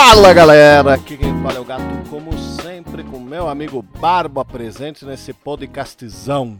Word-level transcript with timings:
Fala 0.00 0.32
galera, 0.32 0.94
aqui 0.94 1.16
quem 1.16 1.42
fala 1.42 1.56
é 1.56 1.58
o 1.58 1.64
gato, 1.64 2.08
como 2.08 2.32
sempre, 2.38 3.02
com 3.02 3.18
meu 3.18 3.48
amigo 3.48 3.82
Barba 3.82 4.44
presente 4.44 5.04
nesse 5.04 5.32
podcastzão. 5.32 6.56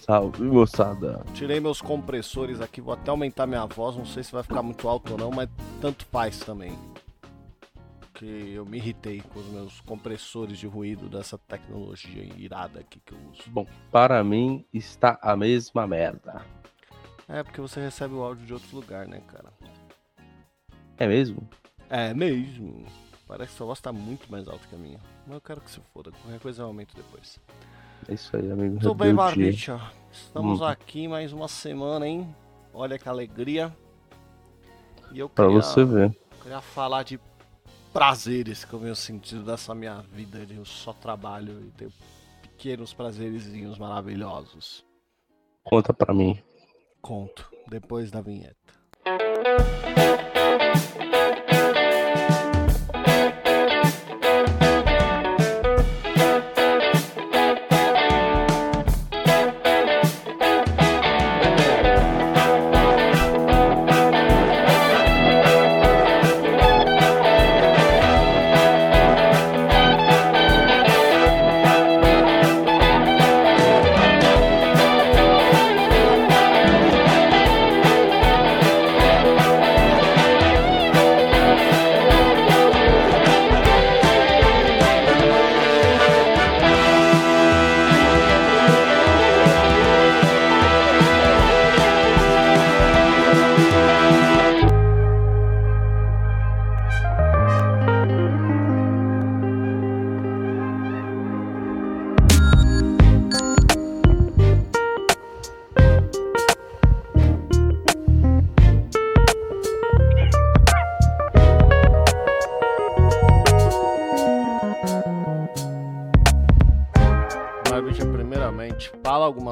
Salve, 0.00 0.42
moçada. 0.42 1.24
Tirei 1.32 1.58
meus 1.58 1.80
compressores 1.80 2.60
aqui, 2.60 2.82
vou 2.82 2.92
até 2.92 3.10
aumentar 3.10 3.46
minha 3.46 3.64
voz, 3.64 3.96
não 3.96 4.04
sei 4.04 4.22
se 4.22 4.30
vai 4.30 4.42
ficar 4.42 4.62
muito 4.62 4.86
alto 4.86 5.12
ou 5.12 5.18
não, 5.18 5.30
mas 5.30 5.48
tanto 5.80 6.04
faz 6.12 6.38
também. 6.38 6.78
Que 8.12 8.52
eu 8.54 8.66
me 8.66 8.76
irritei 8.76 9.22
com 9.32 9.40
os 9.40 9.46
meus 9.46 9.80
compressores 9.80 10.58
de 10.58 10.66
ruído 10.66 11.08
dessa 11.08 11.38
tecnologia 11.38 12.24
irada 12.36 12.80
aqui 12.80 13.00
que 13.00 13.14
eu 13.14 13.18
uso. 13.32 13.42
Bom, 13.46 13.66
para 13.90 14.22
mim 14.22 14.66
está 14.70 15.18
a 15.22 15.34
mesma 15.34 15.86
merda. 15.86 16.44
É 17.26 17.42
porque 17.42 17.62
você 17.62 17.80
recebe 17.80 18.12
o 18.12 18.22
áudio 18.22 18.44
de 18.44 18.52
outro 18.52 18.68
lugar, 18.76 19.08
né, 19.08 19.22
cara? 19.32 19.50
É 20.98 21.06
mesmo? 21.06 21.48
É 21.90 22.12
mesmo. 22.14 22.86
Parece 23.26 23.52
que 23.52 23.56
sua 23.58 23.66
voz 23.66 23.80
tá 23.80 23.92
muito 23.92 24.30
mais 24.30 24.46
alta 24.48 24.66
que 24.68 24.74
a 24.74 24.78
minha. 24.78 25.00
Mas 25.26 25.34
eu 25.36 25.40
quero 25.40 25.60
que 25.60 25.70
se 25.70 25.80
foda. 25.92 26.10
Qualquer 26.12 26.40
coisa 26.40 26.62
eu 26.62 26.66
aumento 26.66 26.94
depois. 26.94 27.40
É 28.08 28.14
isso 28.14 28.36
aí, 28.36 28.50
amigo. 28.50 28.78
Tudo 28.78 28.94
bem, 28.94 29.08
Rebelde. 29.08 29.40
Barbicha? 29.40 29.80
Estamos 30.12 30.60
Hum. 30.60 30.64
aqui 30.64 31.08
mais 31.08 31.32
uma 31.32 31.48
semana, 31.48 32.06
hein? 32.06 32.34
Olha 32.72 32.98
que 32.98 33.08
alegria. 33.08 33.74
E 35.12 35.18
eu 35.18 35.28
Pra 35.28 35.46
queria, 35.46 35.62
você 35.62 35.84
ver. 35.84 36.16
queria 36.42 36.60
falar 36.60 37.02
de 37.04 37.18
prazeres 37.92 38.64
que 38.64 38.72
eu 38.74 38.78
venho 38.78 38.96
sentindo 38.96 39.42
dessa 39.44 39.74
minha 39.74 40.02
vida. 40.12 40.44
De 40.44 40.56
eu 40.56 40.64
só 40.64 40.92
trabalho 40.92 41.60
e 41.66 41.70
tenho 41.70 41.92
pequenos 42.42 42.92
prazerzinhos 42.92 43.78
maravilhosos. 43.78 44.84
Conta 45.62 45.94
pra 45.94 46.12
mim. 46.12 46.38
Conto 47.00 47.50
depois 47.68 48.10
da 48.10 48.20
vinheta. 48.20 48.54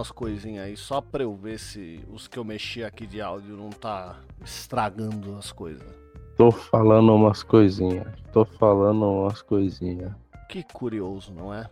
Algumas 0.03 0.11
coisinhas 0.11 0.67
aí, 0.67 0.77
só 0.77 1.01
pra 1.01 1.23
eu 1.23 1.35
ver 1.35 1.59
se 1.59 2.05
os 2.13 2.27
que 2.27 2.39
eu 2.39 2.45
mexi 2.45 2.83
aqui 2.83 3.07
de 3.07 3.21
áudio 3.21 3.57
não 3.57 3.71
tá 3.71 4.17
estragando 4.45 5.37
as 5.37 5.53
coisas. 5.53 5.87
Tô 6.37 6.51
falando 6.51 7.15
umas 7.15 7.43
coisinhas. 7.43 8.09
Tô 8.33 8.45
falando 8.45 9.05
umas 9.05 9.43
coisinhas. 9.43 10.13
Que 10.49 10.65
curioso, 10.65 11.33
não 11.33 11.55
é? 11.55 11.71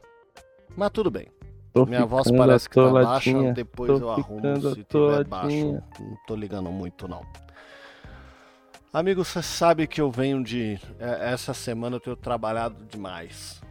Mas 0.77 0.91
tudo 0.91 1.11
bem. 1.11 1.27
Tô 1.73 1.85
Minha 1.87 2.05
voz 2.05 2.31
parece 2.31 2.69
que 2.69 2.77
tá 2.77 2.91
baixa, 2.91 3.53
depois 3.53 4.01
eu 4.01 4.11
arrumo 4.11 4.75
se 4.75 4.85
tiver 4.85 5.25
baixo. 5.25 5.83
Não 5.99 6.17
tô 6.27 6.37
ligando 6.37 6.71
muito, 6.71 7.09
não. 7.09 7.23
Amigo, 8.93 9.25
você 9.25 9.41
sabe 9.41 9.87
que 9.87 10.01
eu 10.01 10.11
venho 10.11 10.43
de. 10.43 10.81
é, 10.99 11.33
Essa 11.33 11.55
semana 11.55 11.97
eu 11.97 12.01
tenho 12.01 12.17
trabalhado 12.17 12.85
demais. 12.87 13.63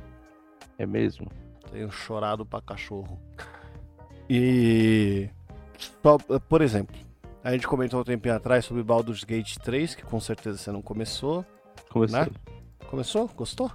É 0.78 0.86
mesmo? 0.86 1.28
Tenho 1.72 1.92
chorado 1.92 2.46
pra 2.46 2.62
cachorro. 2.62 3.20
E. 4.30 5.30
por 6.48 6.62
exemplo, 6.62 6.96
a 7.44 7.52
gente 7.52 7.68
comentou 7.68 8.02
um 8.02 8.04
tempinho 8.04 8.36
atrás 8.36 8.66
sobre 8.66 8.84
Baldur's 8.84 9.24
Gate 9.24 9.58
3, 9.58 9.96
que 9.96 10.04
com 10.04 10.20
certeza 10.20 10.58
você 10.58 10.72
não 10.72 10.82
começou. 10.82 11.46
Comecei. 11.90 12.20
Né? 12.20 12.28
Começou? 12.88 13.28
Gostou? 13.30 13.72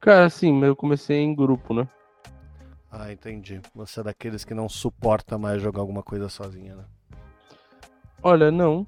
Cara, 0.00 0.30
sim, 0.30 0.52
mas 0.52 0.68
eu 0.68 0.76
comecei 0.76 1.18
em 1.18 1.34
grupo, 1.34 1.74
né? 1.74 1.88
Ah, 2.90 3.12
entendi. 3.12 3.60
Você 3.74 4.00
é 4.00 4.02
daqueles 4.04 4.44
que 4.44 4.54
não 4.54 4.68
suporta 4.68 5.36
mais 5.36 5.60
jogar 5.60 5.80
alguma 5.80 6.02
coisa 6.02 6.28
sozinha, 6.28 6.76
né? 6.76 6.84
Olha, 8.22 8.50
não. 8.50 8.86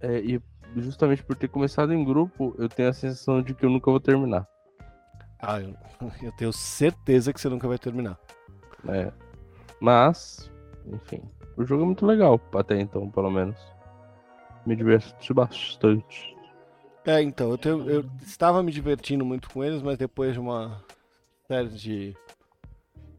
É, 0.00 0.18
e 0.20 0.40
justamente 0.76 1.22
por 1.22 1.36
ter 1.36 1.48
começado 1.48 1.92
em 1.92 2.04
grupo, 2.04 2.54
eu 2.58 2.68
tenho 2.68 2.88
a 2.88 2.92
sensação 2.92 3.42
de 3.42 3.54
que 3.54 3.64
eu 3.64 3.70
nunca 3.70 3.90
vou 3.90 4.00
terminar. 4.00 4.46
Ah, 5.40 5.60
eu, 5.60 5.74
eu 6.22 6.32
tenho 6.32 6.52
certeza 6.52 7.32
que 7.32 7.40
você 7.40 7.48
nunca 7.48 7.68
vai 7.68 7.78
terminar. 7.78 8.18
Né? 8.84 9.12
Mas, 9.80 10.50
enfim, 10.86 11.22
o 11.56 11.64
jogo 11.64 11.82
é 11.82 11.86
muito 11.86 12.06
legal, 12.06 12.40
até 12.54 12.80
então, 12.80 13.10
pelo 13.10 13.30
menos. 13.30 13.56
Me 14.66 14.76
diverti 14.76 15.32
bastante. 15.32 16.36
É, 17.04 17.22
então, 17.22 17.58
eu, 17.64 17.88
eu 17.88 18.04
estava 18.22 18.62
me 18.62 18.70
divertindo 18.70 19.24
muito 19.24 19.48
com 19.50 19.64
eles, 19.64 19.80
mas 19.80 19.96
depois 19.96 20.34
de 20.34 20.40
uma 20.40 20.84
série 21.46 21.68
de 21.68 22.16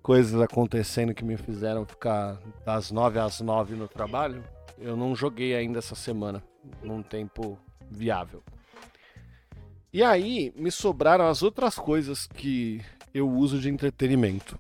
coisas 0.02 0.40
acontecendo 0.40 1.14
que 1.14 1.26
me 1.26 1.38
fizeram 1.38 1.86
ficar 1.86 2.40
das 2.66 2.92
9 2.92 3.20
às 3.20 3.42
9 3.42 3.76
no 3.76 3.88
trabalho, 3.88 4.44
eu 4.78 4.96
não 4.96 5.16
joguei 5.16 5.56
ainda 5.56 5.80
essa 5.80 5.96
semana, 5.96 6.44
num 6.84 7.02
tempo 7.02 7.58
viável. 7.90 8.44
E 9.92 10.04
aí, 10.04 10.54
me 10.56 10.70
sobraram 10.70 11.28
as 11.28 11.42
outras 11.42 11.76
coisas 11.76 12.28
que 12.28 12.82
eu 13.14 13.28
uso 13.28 13.60
de 13.60 13.70
entretenimento. 13.70 14.60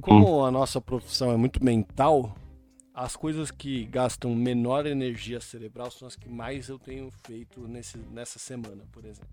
Como 0.00 0.44
a 0.44 0.50
nossa 0.50 0.80
profissão 0.80 1.32
é 1.32 1.36
muito 1.36 1.64
mental, 1.64 2.34
as 2.94 3.16
coisas 3.16 3.50
que 3.50 3.84
gastam 3.86 4.34
menor 4.34 4.86
energia 4.86 5.40
cerebral 5.40 5.90
são 5.90 6.08
as 6.08 6.16
que 6.16 6.28
mais 6.28 6.68
eu 6.68 6.78
tenho 6.78 7.10
feito 7.26 7.66
nesse, 7.68 7.98
nessa 8.10 8.38
semana, 8.38 8.84
por 8.92 9.04
exemplo. 9.04 9.28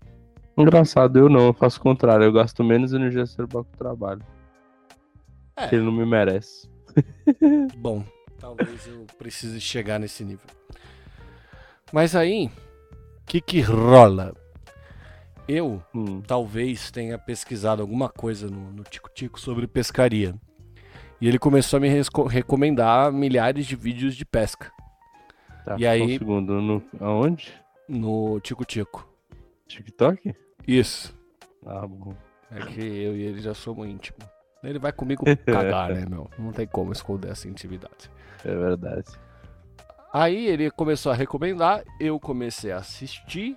Engraçado, 0.56 1.18
eu 1.18 1.28
não, 1.28 1.46
eu 1.46 1.52
faço 1.54 1.78
o 1.80 1.82
contrário, 1.82 2.24
eu 2.24 2.32
gasto 2.32 2.62
menos 2.62 2.92
energia 2.92 3.26
cerebral 3.26 3.64
que 3.64 3.74
o 3.74 3.78
trabalho. 3.78 4.22
É. 5.56 5.74
Ele 5.74 5.84
não 5.84 5.92
me 5.92 6.04
merece. 6.04 6.68
Bom, 7.76 8.04
talvez 8.38 8.86
eu 8.86 9.06
precise 9.18 9.60
chegar 9.60 9.98
nesse 9.98 10.24
nível. 10.24 10.46
Mas 11.92 12.14
aí, 12.14 12.46
o 12.46 13.26
que 13.26 13.40
que 13.40 13.60
rola? 13.60 14.34
Eu 15.46 15.82
Hum, 15.94 16.20
talvez 16.22 16.90
tenha 16.90 17.18
pesquisado 17.18 17.82
alguma 17.82 18.08
coisa 18.08 18.48
no, 18.48 18.70
no 18.70 18.82
Tico 18.82 19.10
Tico 19.14 19.38
sobre 19.38 19.66
pescaria. 19.66 20.34
E 21.20 21.28
ele 21.28 21.38
começou 21.38 21.76
a 21.78 21.80
me 21.80 21.88
recomendar 22.28 23.12
milhares 23.12 23.66
de 23.66 23.76
vídeos 23.76 24.14
de 24.14 24.24
pesca 24.24 24.70
tá, 25.64 25.76
E 25.78 25.86
aí- 25.86 26.02
Um 26.02 26.18
segundo, 26.18 26.60
no, 26.60 26.82
aonde? 27.00 27.52
no 27.88 28.38
Tico 28.40 28.64
Tico. 28.64 29.08
TikTok? 29.66 30.34
Isso. 30.66 31.16
Ah, 31.66 31.86
bom. 31.86 32.14
É 32.50 32.60
que 32.66 32.80
eu 32.80 33.16
e 33.16 33.22
ele 33.22 33.40
já 33.40 33.54
somos 33.54 33.88
íntimos. 33.88 34.22
Ele 34.62 34.78
vai 34.78 34.92
comigo 34.92 35.24
cagar, 35.46 35.90
né, 35.94 36.06
meu? 36.08 36.30
Não 36.38 36.52
tem 36.52 36.66
como 36.66 36.92
esconder 36.92 37.30
essa 37.30 37.48
intimidade. 37.48 38.10
É 38.44 38.54
verdade. 38.54 39.10
Aí 40.12 40.46
ele 40.46 40.70
começou 40.70 41.10
a 41.10 41.14
recomendar, 41.14 41.82
eu 41.98 42.20
comecei 42.20 42.70
a 42.70 42.76
assistir. 42.78 43.56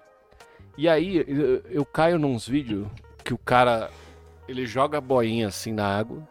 E 0.78 0.88
aí 0.90 1.18
eu, 1.28 1.58
eu 1.70 1.86
caio 1.86 2.18
nos 2.18 2.48
vídeos 2.48 2.88
que 3.24 3.34
o 3.34 3.38
cara 3.38 3.90
ele 4.48 4.66
joga 4.66 4.98
a 4.98 5.02
boinha 5.02 5.48
assim 5.48 5.72
na 5.72 5.86
água. 5.86 6.28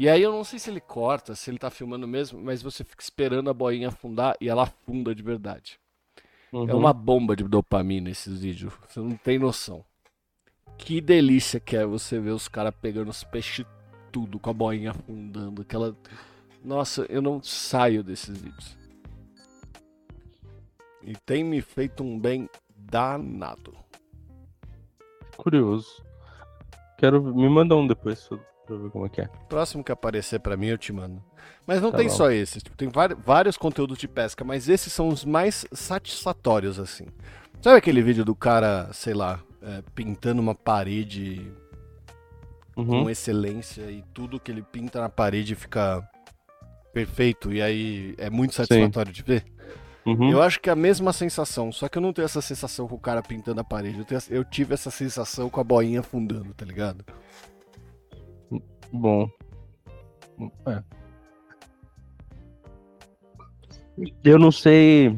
E 0.00 0.08
aí 0.08 0.22
eu 0.22 0.30
não 0.30 0.44
sei 0.44 0.60
se 0.60 0.70
ele 0.70 0.80
corta, 0.80 1.34
se 1.34 1.50
ele 1.50 1.58
tá 1.58 1.70
filmando 1.70 2.06
mesmo, 2.06 2.40
mas 2.40 2.62
você 2.62 2.84
fica 2.84 3.02
esperando 3.02 3.50
a 3.50 3.52
boinha 3.52 3.88
afundar 3.88 4.36
e 4.40 4.48
ela 4.48 4.62
afunda 4.62 5.12
de 5.12 5.24
verdade. 5.24 5.80
É 6.52 6.56
Uhum. 6.56 6.76
uma 6.78 6.92
bomba 6.92 7.34
de 7.34 7.42
dopamina 7.42 8.08
esses 8.08 8.40
vídeos. 8.40 8.72
Você 8.88 9.00
não 9.00 9.16
tem 9.16 9.40
noção. 9.40 9.84
Que 10.78 11.00
delícia 11.00 11.58
que 11.58 11.76
é 11.76 11.84
você 11.84 12.20
ver 12.20 12.30
os 12.30 12.46
caras 12.46 12.72
pegando 12.80 13.08
os 13.10 13.24
peixes 13.24 13.66
tudo 14.12 14.38
com 14.38 14.50
a 14.50 14.52
boinha 14.52 14.92
afundando. 14.92 15.62
Aquela. 15.62 15.96
Nossa, 16.64 17.04
eu 17.08 17.20
não 17.20 17.42
saio 17.42 18.04
desses 18.04 18.38
vídeos. 18.40 18.78
E 21.02 21.12
tem 21.26 21.42
me 21.42 21.60
feito 21.60 22.04
um 22.04 22.18
bem 22.18 22.48
danado. 22.76 23.74
Curioso. 25.36 26.02
Quero. 26.96 27.20
Me 27.34 27.48
manda 27.48 27.74
um 27.74 27.84
depois 27.86 28.28
pra 28.68 28.76
ver 28.76 28.90
como 28.90 29.06
é 29.06 29.08
que 29.08 29.20
é. 29.20 29.28
Próximo 29.48 29.82
que 29.82 29.90
aparecer 29.90 30.38
pra 30.40 30.56
mim 30.56 30.66
eu 30.68 30.78
te 30.78 30.92
mando. 30.92 31.22
Mas 31.66 31.82
não 31.82 31.90
Tá 31.90 31.98
tem 31.98 32.08
bom. 32.08 32.14
só 32.14 32.30
esses, 32.30 32.62
tipo, 32.62 32.76
tem 32.76 32.88
vários 33.24 33.56
conteúdos 33.56 33.98
de 33.98 34.06
pesca, 34.08 34.44
mas 34.44 34.68
esses 34.68 34.92
são 34.92 35.08
os 35.08 35.24
mais 35.24 35.66
satisfatórios, 35.72 36.78
assim. 36.78 37.06
Sabe 37.60 37.76
aquele 37.78 38.00
vídeo 38.02 38.24
do 38.24 38.34
cara, 38.34 38.88
sei 38.92 39.12
lá, 39.14 39.40
é, 39.62 39.82
pintando 39.94 40.40
uma 40.40 40.54
parede 40.54 41.50
Uhum. 42.76 43.02
com 43.04 43.10
excelência 43.10 43.82
e 43.90 44.04
tudo 44.14 44.38
que 44.38 44.52
ele 44.52 44.62
pinta 44.62 45.00
na 45.00 45.08
parede 45.08 45.54
fica 45.56 46.08
perfeito 46.92 47.52
e 47.52 47.60
aí 47.60 48.14
é 48.18 48.30
muito 48.30 48.54
satisfatório 48.54 49.12
de 49.12 49.22
ver? 49.22 49.44
Uhum. 50.06 50.30
Eu 50.30 50.40
acho 50.40 50.60
que 50.60 50.70
é 50.70 50.72
a 50.72 50.76
mesma 50.76 51.12
sensação, 51.12 51.70
só 51.72 51.88
que 51.88 51.98
eu 51.98 52.02
não 52.02 52.12
tenho 52.12 52.24
essa 52.24 52.40
sensação 52.40 52.86
com 52.88 52.94
o 52.94 52.98
cara 53.00 53.20
pintando 53.20 53.60
a 53.60 53.64
parede. 53.64 53.98
Eu, 53.98 54.04
tenho- 54.04 54.20
eu 54.30 54.44
tive 54.44 54.72
essa 54.74 54.90
sensação 54.90 55.50
com 55.50 55.60
a 55.60 55.64
boinha 55.64 56.00
afundando, 56.00 56.54
tá 56.54 56.64
ligado? 56.64 57.04
Bom. 58.92 59.28
É. 60.66 60.82
Eu 64.22 64.38
não 64.38 64.52
sei. 64.52 65.16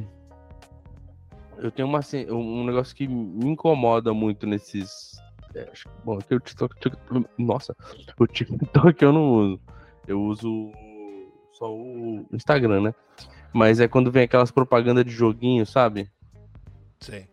Eu 1.58 1.70
tenho 1.70 1.86
uma, 1.86 2.00
um 2.30 2.64
negócio 2.64 2.96
que 2.96 3.06
me 3.06 3.50
incomoda 3.50 4.14
muito 4.14 4.46
nesses. 4.46 5.18
é, 5.54 5.70
bom, 6.04 6.18
aqui 6.18 6.34
o 6.34 6.40
TikTok, 6.40 6.74
Tik- 6.80 6.96
Nossa, 7.36 7.76
o 8.18 8.26
TikTok 8.26 9.02
eu 9.04 9.12
não 9.12 9.30
uso. 9.32 9.60
Eu 10.06 10.22
uso 10.22 10.72
só 11.52 11.70
o 11.70 12.24
Instagram, 12.32 12.80
né? 12.80 12.94
Mas 13.52 13.78
é 13.80 13.86
quando 13.86 14.10
vem 14.10 14.22
aquelas 14.22 14.50
propagandas 14.50 15.04
de 15.04 15.10
joguinho, 15.10 15.66
sabe? 15.66 16.10
Sim. 17.00 17.26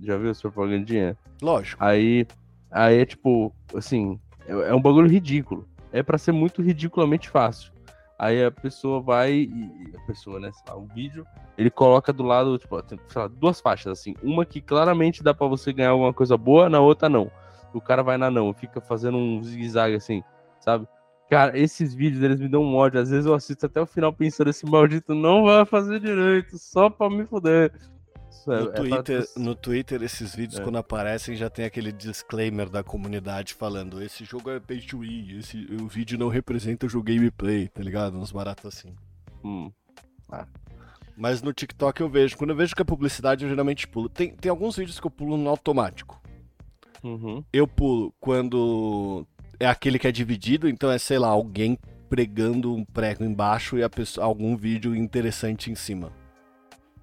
Já 0.00 0.16
viu 0.16 0.30
essa 0.30 0.42
propagandinha? 0.42 1.16
Lógico. 1.42 1.82
Aí, 1.82 2.26
aí 2.70 2.98
é 3.00 3.06
tipo, 3.06 3.52
assim, 3.74 4.20
é, 4.46 4.52
é 4.52 4.74
um 4.74 4.80
bagulho 4.80 5.08
ridículo. 5.08 5.66
É 5.94 6.02
pra 6.02 6.18
ser 6.18 6.32
muito 6.32 6.60
ridiculamente 6.60 7.30
fácil. 7.30 7.72
Aí 8.18 8.44
a 8.44 8.50
pessoa 8.50 9.00
vai 9.00 9.32
e 9.32 9.92
a 9.94 10.06
pessoa, 10.06 10.40
né, 10.40 10.50
lá, 10.68 10.76
o 10.76 10.86
vídeo, 10.86 11.24
ele 11.56 11.70
coloca 11.70 12.12
do 12.12 12.24
lado, 12.24 12.58
tipo, 12.58 12.74
lá, 12.74 13.28
duas 13.28 13.60
faixas 13.60 13.98
assim, 13.98 14.14
uma 14.20 14.44
que 14.44 14.60
claramente 14.60 15.22
dá 15.22 15.32
pra 15.32 15.46
você 15.46 15.72
ganhar 15.72 15.90
alguma 15.90 16.12
coisa 16.12 16.36
boa, 16.36 16.68
na 16.68 16.80
outra 16.80 17.08
não. 17.08 17.30
O 17.72 17.80
cara 17.80 18.02
vai 18.02 18.16
na 18.16 18.30
não, 18.30 18.52
fica 18.52 18.80
fazendo 18.80 19.16
um 19.16 19.40
zigue-zague 19.42 19.94
assim, 19.94 20.22
sabe? 20.60 20.86
Cara, 21.30 21.56
esses 21.56 21.94
vídeos 21.94 22.22
eles 22.22 22.40
me 22.40 22.48
dão 22.48 22.62
um 22.62 22.76
ódio. 22.76 23.00
Às 23.00 23.10
vezes 23.10 23.26
eu 23.26 23.34
assisto 23.34 23.66
até 23.66 23.80
o 23.80 23.86
final 23.86 24.12
pensando 24.12 24.50
esse 24.50 24.66
maldito 24.66 25.14
não 25.14 25.44
vai 25.44 25.64
fazer 25.64 26.00
direito, 26.00 26.58
só 26.58 26.90
pra 26.90 27.08
me 27.08 27.24
foder. 27.24 27.72
É- 28.46 28.60
No 28.60 28.68
é 28.68 28.72
Twitter, 28.72 29.28
no 29.36 29.54
Twitter, 29.54 30.02
esses 30.02 30.34
vídeos, 30.34 30.60
É. 30.60 30.62
quando 30.62 30.76
aparecem, 30.76 31.36
já 31.36 31.48
tem 31.48 31.64
aquele 31.64 31.90
disclaimer 31.92 32.68
da 32.68 32.82
comunidade 32.82 33.54
falando: 33.54 34.02
esse 34.02 34.24
jogo 34.24 34.50
é 34.50 34.60
pay 34.60 34.80
to 34.80 34.98
win, 35.00 35.38
esse, 35.38 35.66
o 35.80 35.86
vídeo 35.88 36.18
não 36.18 36.28
representa 36.28 36.86
o 36.86 36.88
jogo 36.88 37.04
gameplay, 37.04 37.68
tá 37.68 37.82
ligado? 37.82 38.18
Uns 38.18 38.32
baratos 38.32 38.66
assim. 38.66 38.94
Hum. 39.42 39.70
Mas 41.16 41.42
no 41.42 41.52
TikTok 41.52 42.00
eu 42.00 42.08
vejo, 42.08 42.36
quando 42.36 42.50
eu 42.50 42.56
vejo 42.56 42.74
que 42.74 42.82
é 42.82 42.84
publicidade, 42.84 43.44
eu 43.44 43.50
geralmente 43.50 43.86
pulo. 43.86 44.08
Tem, 44.08 44.34
tem 44.34 44.50
alguns 44.50 44.76
vídeos 44.76 44.98
que 44.98 45.06
eu 45.06 45.10
pulo 45.10 45.36
no 45.36 45.48
automático. 45.48 46.20
Uhum. 47.02 47.44
Eu 47.52 47.68
pulo 47.68 48.12
quando 48.18 49.26
é 49.60 49.66
aquele 49.66 49.98
que 49.98 50.08
é 50.08 50.12
dividido, 50.12 50.68
então 50.68 50.90
é, 50.90 50.98
sei 50.98 51.18
lá, 51.18 51.28
alguém 51.28 51.78
pregando 52.08 52.74
um 52.74 52.84
prego 52.84 53.24
embaixo 53.24 53.78
e 53.78 53.82
a 53.82 53.90
pessoa, 53.90 54.26
algum 54.26 54.56
vídeo 54.56 54.94
interessante 54.94 55.70
em 55.70 55.74
cima. 55.74 56.12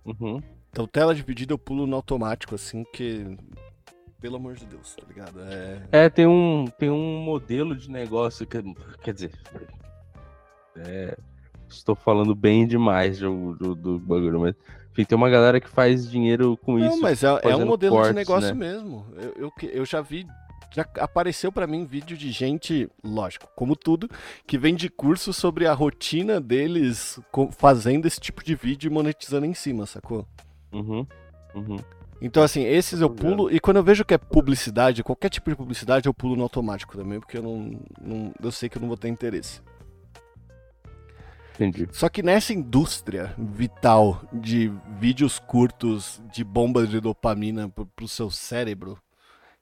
Uhum. 0.06 0.42
Então, 0.72 0.88
tela 0.88 1.14
dividida 1.14 1.54
eu 1.54 1.58
pulo 1.58 1.86
no 1.86 1.96
automático, 1.96 2.56
assim, 2.56 2.84
que. 2.94 3.38
Pelo 4.20 4.38
amor 4.38 4.56
de 4.56 4.66
Deus, 4.66 4.96
tá 4.96 5.04
ligado? 5.08 5.42
É. 5.42 5.82
É, 5.92 6.10
tem 6.10 6.28
um, 6.28 6.66
tem 6.78 6.90
um 6.90 7.20
modelo 7.22 7.76
de 7.76 7.90
negócio 7.90 8.46
que, 8.46 8.62
quer 9.04 9.14
dizer, 9.14 9.32
é, 10.78 11.18
estou 11.68 11.96
falando 11.96 12.36
bem 12.36 12.68
demais 12.68 13.20
do, 13.20 13.56
do, 13.56 13.76
do 13.76 14.00
bagulho, 14.00 14.40
mas 14.40 14.56
enfim, 14.92 15.06
tem 15.06 15.18
uma 15.18 15.30
galera 15.30 15.60
que 15.60 15.70
faz 15.70 16.10
dinheiro 16.10 16.58
com 16.58 16.78
Não, 16.78 16.90
isso. 16.90 17.02
mas 17.02 17.24
é, 17.24 17.28
é 17.44 17.56
um 17.56 17.66
modelo 17.66 17.96
cortes, 17.96 18.12
de 18.12 18.16
negócio 18.16 18.54
né? 18.54 18.54
mesmo. 18.54 19.06
Eu, 19.16 19.34
eu, 19.38 19.70
eu 19.70 19.86
já 19.86 20.02
vi. 20.02 20.28
Já 20.74 20.86
apareceu 21.00 21.52
pra 21.52 21.68
mim 21.68 21.86
vídeo 21.86 22.16
de 22.16 22.32
gente, 22.32 22.90
lógico, 23.04 23.50
como 23.56 23.76
tudo, 23.76 24.10
que 24.48 24.58
vende 24.58 24.90
curso 24.90 25.34
sobre 25.34 25.68
a 25.68 25.74
rotina 25.74 26.40
deles 26.40 27.20
fazendo 27.58 28.06
esse 28.06 28.22
tipo 28.22 28.42
de 28.42 28.56
vídeo 28.56 28.88
e 28.88 28.94
monetizando 28.94 29.46
em 29.46 29.54
cima, 29.54 29.86
sacou? 29.86 30.26
Uhum, 30.72 31.06
uhum. 31.56 31.78
Então, 32.22 32.44
assim, 32.44 32.64
esses 32.64 33.02
eu 33.02 33.10
pulo, 33.10 33.52
e 33.52 33.60
quando 33.60 33.78
eu 33.78 33.84
vejo 33.84 34.06
que 34.06 34.14
é 34.14 34.18
publicidade, 34.18 35.04
qualquer 35.04 35.30
tipo 35.30 35.50
de 35.50 35.56
publicidade, 35.56 36.08
eu 36.08 36.14
pulo 36.14 36.36
no 36.36 36.44
automático 36.44 36.96
também, 36.96 37.20
porque 37.20 37.38
eu 37.38 37.42
não, 37.42 37.80
não- 38.00 38.34
eu 38.42 38.52
sei 38.52 38.70
que 38.70 38.78
eu 38.78 38.82
não 38.82 38.88
vou 38.88 38.96
ter 38.98 39.08
interesse. 39.10 39.60
Entendi. 41.56 41.88
Só 41.92 42.10
que 42.10 42.24
nessa 42.24 42.54
indústria 42.54 43.34
vital 43.38 44.24
de 44.32 44.72
vídeos 45.00 45.38
curtos 45.40 46.22
de 46.32 46.44
bombas 46.44 46.90
de 46.90 47.00
dopamina 47.00 47.70
pro, 47.70 47.86
pro 47.88 48.08
seu 48.08 48.30
cérebro, 48.32 48.98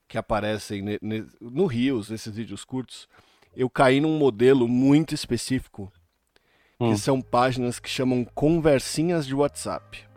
que 0.08 0.18
aparecem 0.18 0.82
ne- 0.82 1.00
ne- 1.02 1.26
no 1.42 1.66
Rios, 1.66 2.10
esses 2.12 2.34
vídeos 2.36 2.64
curtos, 2.64 3.08
eu 3.56 3.70
caí 3.70 4.00
num 4.00 4.18
modelo 4.18 4.68
muito 4.68 5.14
específico, 5.14 5.92
que 6.78 6.86
Hum. 6.86 6.98
são 6.98 7.22
páginas 7.22 7.80
que 7.80 7.90
chamam 7.90 8.24
conversinhas 8.24 9.26
de 9.28 9.36
WhatsApp. 9.36 10.08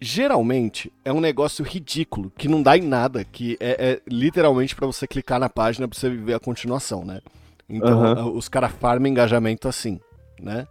Geralmente 0.00 0.90
é 1.04 1.12
um 1.12 1.20
negócio 1.20 1.64
ridículo, 1.64 2.32
que 2.36 2.48
não 2.48 2.62
dá 2.62 2.76
em 2.76 2.80
nada, 2.82 3.22
que 3.22 3.56
é, 3.60 3.92
é 3.92 4.00
literalmente 4.08 4.74
pra 4.74 4.86
você 4.86 5.06
clicar 5.06 5.38
na 5.38 5.48
página 5.48 5.86
pra 5.86 5.98
você 5.98 6.08
ver 6.08 6.34
a 6.34 6.40
continuação, 6.40 7.04
né? 7.04 7.20
Então 7.68 8.02
a- 8.04 8.26
os 8.26 8.48
caras 8.48 8.72
farmam 8.72 9.08
engajamento 9.08 9.68
assim, 9.68 10.00
né? 10.40 10.66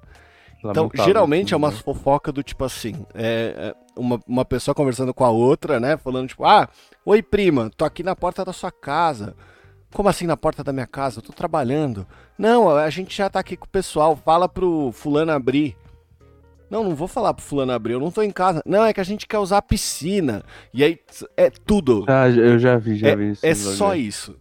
Então, 0.60 0.84
Lamentável, 0.86 1.06
geralmente 1.06 1.54
é 1.54 1.58
uma 1.58 1.70
né? 1.72 1.78
fofoca 1.78 2.32
do 2.32 2.44
tipo 2.44 2.66
assim, 2.66 3.06
é, 3.14 3.74
é 3.74 3.76
uma, 3.96 4.20
uma 4.28 4.44
pessoa 4.44 4.76
conversando 4.76 5.14
com 5.14 5.24
a 5.24 5.30
outra, 5.30 5.80
né? 5.80 5.96
Falando 5.96 6.28
tipo, 6.28 6.44
ah, 6.44 6.68
oi 7.06 7.22
prima, 7.22 7.70
tô 7.78 7.86
aqui 7.86 8.04
na 8.04 8.16
porta 8.16 8.44
da 8.44 8.52
sua 8.52 8.72
casa. 8.72 9.36
Como 9.94 10.10
assim 10.10 10.28
na 10.28 10.36
porta 10.38 10.64
da 10.64 10.74
minha 10.74 10.86
casa? 10.86 11.20
Eu 11.20 11.24
tô 11.24 11.32
trabalhando. 11.34 12.06
Não, 12.38 12.70
a 12.70 12.90
gente 12.90 13.16
já 13.16 13.30
tá 13.30 13.40
aqui 13.40 13.56
com 13.58 13.66
o 13.66 13.70
pessoal, 13.70 14.16
fala 14.16 14.50
pro 14.50 14.92
fulano 14.92 15.32
abrir. 15.32 15.76
Não, 16.70 16.84
não 16.84 16.96
vou 16.96 17.08
falar 17.08 17.34
pro 17.34 17.44
fulano 17.44 17.72
abrir, 17.72 17.94
eu 17.94 18.00
não 18.00 18.12
tô 18.12 18.22
em 18.22 18.32
casa. 18.32 18.62
Não, 18.66 18.84
é 18.86 18.94
que 18.94 19.00
a 19.02 19.04
gente 19.04 19.26
quer 19.28 19.40
usar 19.40 19.58
a 19.58 19.62
piscina. 19.62 20.44
E 20.74 20.84
aí, 20.84 21.00
é 21.36 21.50
tudo. 21.50 22.06
Ah, 22.08 22.30
eu 22.30 22.60
já 22.60 22.78
vi, 22.78 22.96
já 22.96 23.16
vi 23.16 23.32
isso. 23.32 23.46
É 23.46 23.56
só 23.56 23.88
bagulho. 23.90 24.02
isso, 24.08 24.36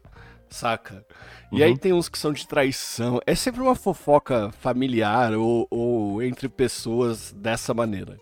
saca? 0.50 1.04
E 1.50 1.62
aí 1.62 1.70
Uhum. 1.70 1.76
tem 1.76 1.92
uns 1.94 2.08
que 2.10 2.18
são 2.18 2.32
de 2.32 2.46
traição. 2.46 3.20
É 3.26 3.34
sempre 3.34 3.62
uma 3.62 3.74
fofoca 3.74 4.50
familiar 4.60 5.32
ou, 5.34 5.66
ou 5.70 6.22
entre 6.22 6.48
pessoas 6.48 7.32
dessa 7.32 7.72
maneira. 7.72 8.18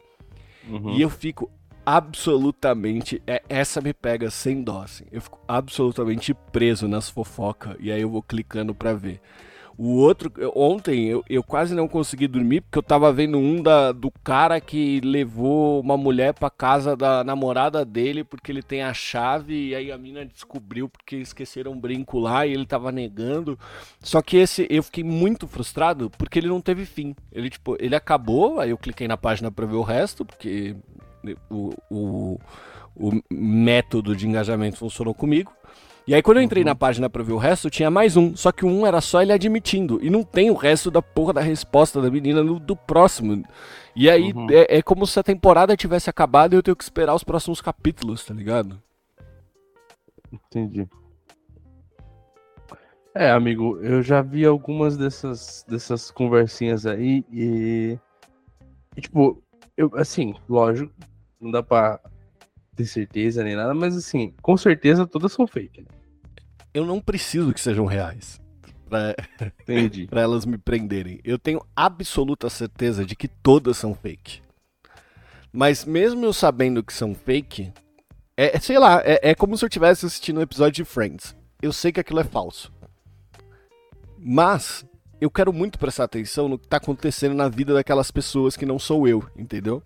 Uhum. 0.69 0.91
E 0.97 1.03
eu 1.03 1.11
fico 1.11 1.51
absolutamente. 1.85 3.23
é- 3.27 3.43
essa 3.49 3.81
me 3.81 3.93
pega 3.93 4.31
sem 4.31 4.63
dó, 4.63 4.83
assim. 4.83 5.05
Eu 5.11 5.21
fico 5.21 5.41
absolutamente 5.47 6.35
preso 6.53 6.87
nas 6.89 7.09
fofocas. 7.11 7.77
E 7.81 7.91
aí 7.91 8.01
eu 8.03 8.11
vou 8.11 8.23
clicando 8.23 8.75
pra 8.75 8.93
ver. 8.93 9.21
O 9.79 9.97
outro, 9.97 10.33
ontem 10.55 11.05
eu, 11.05 11.23
eu 11.29 11.43
quase 11.43 11.75
não 11.75 11.87
consegui 11.87 12.27
dormir 12.27 12.63
porque 12.63 12.79
eu 12.79 12.83
tava 12.83 13.13
vendo 13.13 13.37
um 13.37 13.63
da, 13.63 13.93
do 13.93 14.11
cara 14.25 14.59
que 14.59 15.01
levou 15.01 15.81
uma 15.81 15.99
mulher 15.99 16.33
pra 16.33 16.49
casa 16.49 16.97
da 16.97 17.23
namorada 17.23 17.85
dele 17.85 18.25
porque 18.25 18.51
ele 18.51 18.63
tem 18.63 18.83
a 18.83 18.95
chave 18.95 19.69
e 19.69 19.75
aí 19.75 19.93
a 19.93 19.99
mina 19.99 20.25
descobriu 20.25 20.89
porque 20.89 21.17
esqueceram 21.17 21.73
um 21.73 21.81
brinco 21.81 22.19
lá 22.19 22.47
e 22.47 22.55
ele 22.55 22.65
tava 22.65 22.91
negando. 22.91 23.59
Só 24.01 24.23
que 24.23 24.39
esse 24.39 24.67
eu 24.71 24.83
fiquei 24.83 25.05
muito 25.05 25.47
frustrado 25.47 26.11
porque 26.17 26.39
ele 26.39 26.49
não 26.49 26.61
teve 26.63 26.87
fim. 26.87 27.15
Ele 27.31 27.51
tipo, 27.51 27.77
ele 27.79 27.95
acabou, 27.95 28.61
aí 28.61 28.71
eu 28.71 28.79
cliquei 28.79 29.07
na 29.07 29.19
página 29.19 29.51
pra 29.51 29.67
ver 29.67 29.77
o 29.77 29.83
resto 29.83 30.25
porque 30.25 30.75
o, 31.51 31.75
o, 31.91 32.41
o 32.97 33.21
método 33.31 34.17
de 34.17 34.27
engajamento 34.27 34.79
funcionou 34.79 35.13
comigo. 35.13 35.53
E 36.07 36.15
aí 36.15 36.23
quando 36.23 36.37
eu 36.37 36.43
entrei 36.45 36.63
Uhum. 36.63 36.67
na 36.69 36.75
página 36.75 37.11
pra 37.11 37.23
ver 37.23 37.33
o 37.33 37.37
resto, 37.37 37.69
tinha 37.69 37.91
mais 37.91 38.17
um. 38.17 38.37
Só 38.37 38.53
que 38.53 38.65
um 38.65 38.87
era 38.87 39.01
só 39.01 39.21
ele 39.23 39.33
admitindo. 39.33 39.99
E 40.01 40.09
não 40.09 40.23
tem 40.23 40.51
o 40.51 40.55
resto 40.55 40.89
da 40.91 41.03
porra 41.03 41.33
da 41.33 41.41
resposta 41.41 42.01
da 42.01 42.09
menina 42.11 42.45
no, 42.45 42.61
do 42.61 42.77
próximo. 42.77 43.45
E 43.95 44.09
aí 44.09 44.33
Uhum. 44.33 44.47
é, 44.51 44.79
é 44.79 44.83
como 44.83 45.05
se 45.07 45.19
a 45.19 45.23
temporada 45.23 45.77
tivesse 45.77 46.09
acabado 46.09 46.53
e 46.55 46.57
eu 46.57 46.63
tenho 46.63 46.77
que 46.77 46.85
esperar 46.85 47.15
os 47.15 47.25
próximos 47.25 47.61
capítulos, 47.61 48.25
tá 48.25 48.33
ligado? 48.33 48.81
Entendi. 50.33 50.87
É, 53.15 53.31
amigo, 53.31 53.79
eu 53.81 54.03
já 54.03 54.21
vi 54.23 54.45
algumas 54.45 54.97
dessas, 54.97 55.65
dessas 55.67 56.11
conversinhas 56.11 56.85
aí 56.87 57.25
e, 57.33 57.99
e, 58.95 59.01
tipo, 59.01 59.43
eu, 59.77 59.91
assim, 59.95 60.35
lógico, 60.49 60.93
não 61.41 61.51
dá 61.51 61.63
pra 61.63 61.99
ter 62.77 62.85
certeza 62.85 63.43
nem 63.43 63.57
nada, 63.57 63.73
mas 63.73 63.97
assim, 63.97 64.35
com 64.43 64.55
certeza 64.57 65.07
todas 65.07 65.33
são 65.33 65.47
fake, 65.47 65.81
né? 65.81 65.87
Eu 66.77 66.85
não 66.85 67.01
preciso 67.01 67.55
que 67.55 67.61
sejam 67.61 67.87
reais. 67.87 68.39
Pra, 68.87 69.17
Entendi. 69.63 70.07
pra 70.11 70.21
elas 70.21 70.45
me 70.45 70.59
prenderem. 70.59 71.19
Eu 71.25 71.39
tenho 71.39 71.65
absoluta 71.75 72.51
certeza 72.51 73.03
de 73.03 73.17
que 73.17 73.29
todas 73.29 73.79
são 73.79 73.95
fake. 73.95 74.43
Mas 75.51 75.87
mesmo 75.87 76.27
eu 76.27 76.35
sabendo 76.35 76.85
que 76.85 76.93
são 76.93 77.15
fake, 77.15 77.73
é, 78.37 78.59
é 78.59 78.61
sei 78.61 78.79
lá, 78.79 79.01
é, 79.07 79.31
é 79.31 79.35
como 79.35 79.57
se 79.57 79.65
eu 79.65 79.69
estivesse 79.69 80.05
assistindo 80.05 80.37
um 80.37 80.43
episódio 80.43 80.85
de 80.85 80.85
Friends. 80.85 81.35
Eu 81.63 81.73
sei 81.73 81.91
que 81.91 82.01
aquilo 82.01 82.21
é 82.21 82.25
falso. 82.25 82.71
Mas 84.19 84.85
eu 85.19 85.31
quero 85.31 85.55
muito 85.55 85.79
prestar 85.79 86.05
atenção 86.05 86.47
no 86.47 86.59
que 86.59 86.69
tá 86.69 86.77
acontecendo 86.77 87.35
na 87.35 87.49
vida 87.49 87.73
daquelas 87.73 88.11
pessoas 88.11 88.55
que 88.55 88.67
não 88.67 88.79
sou 88.79 89.09
eu, 89.09 89.27
entendeu? 89.35 89.83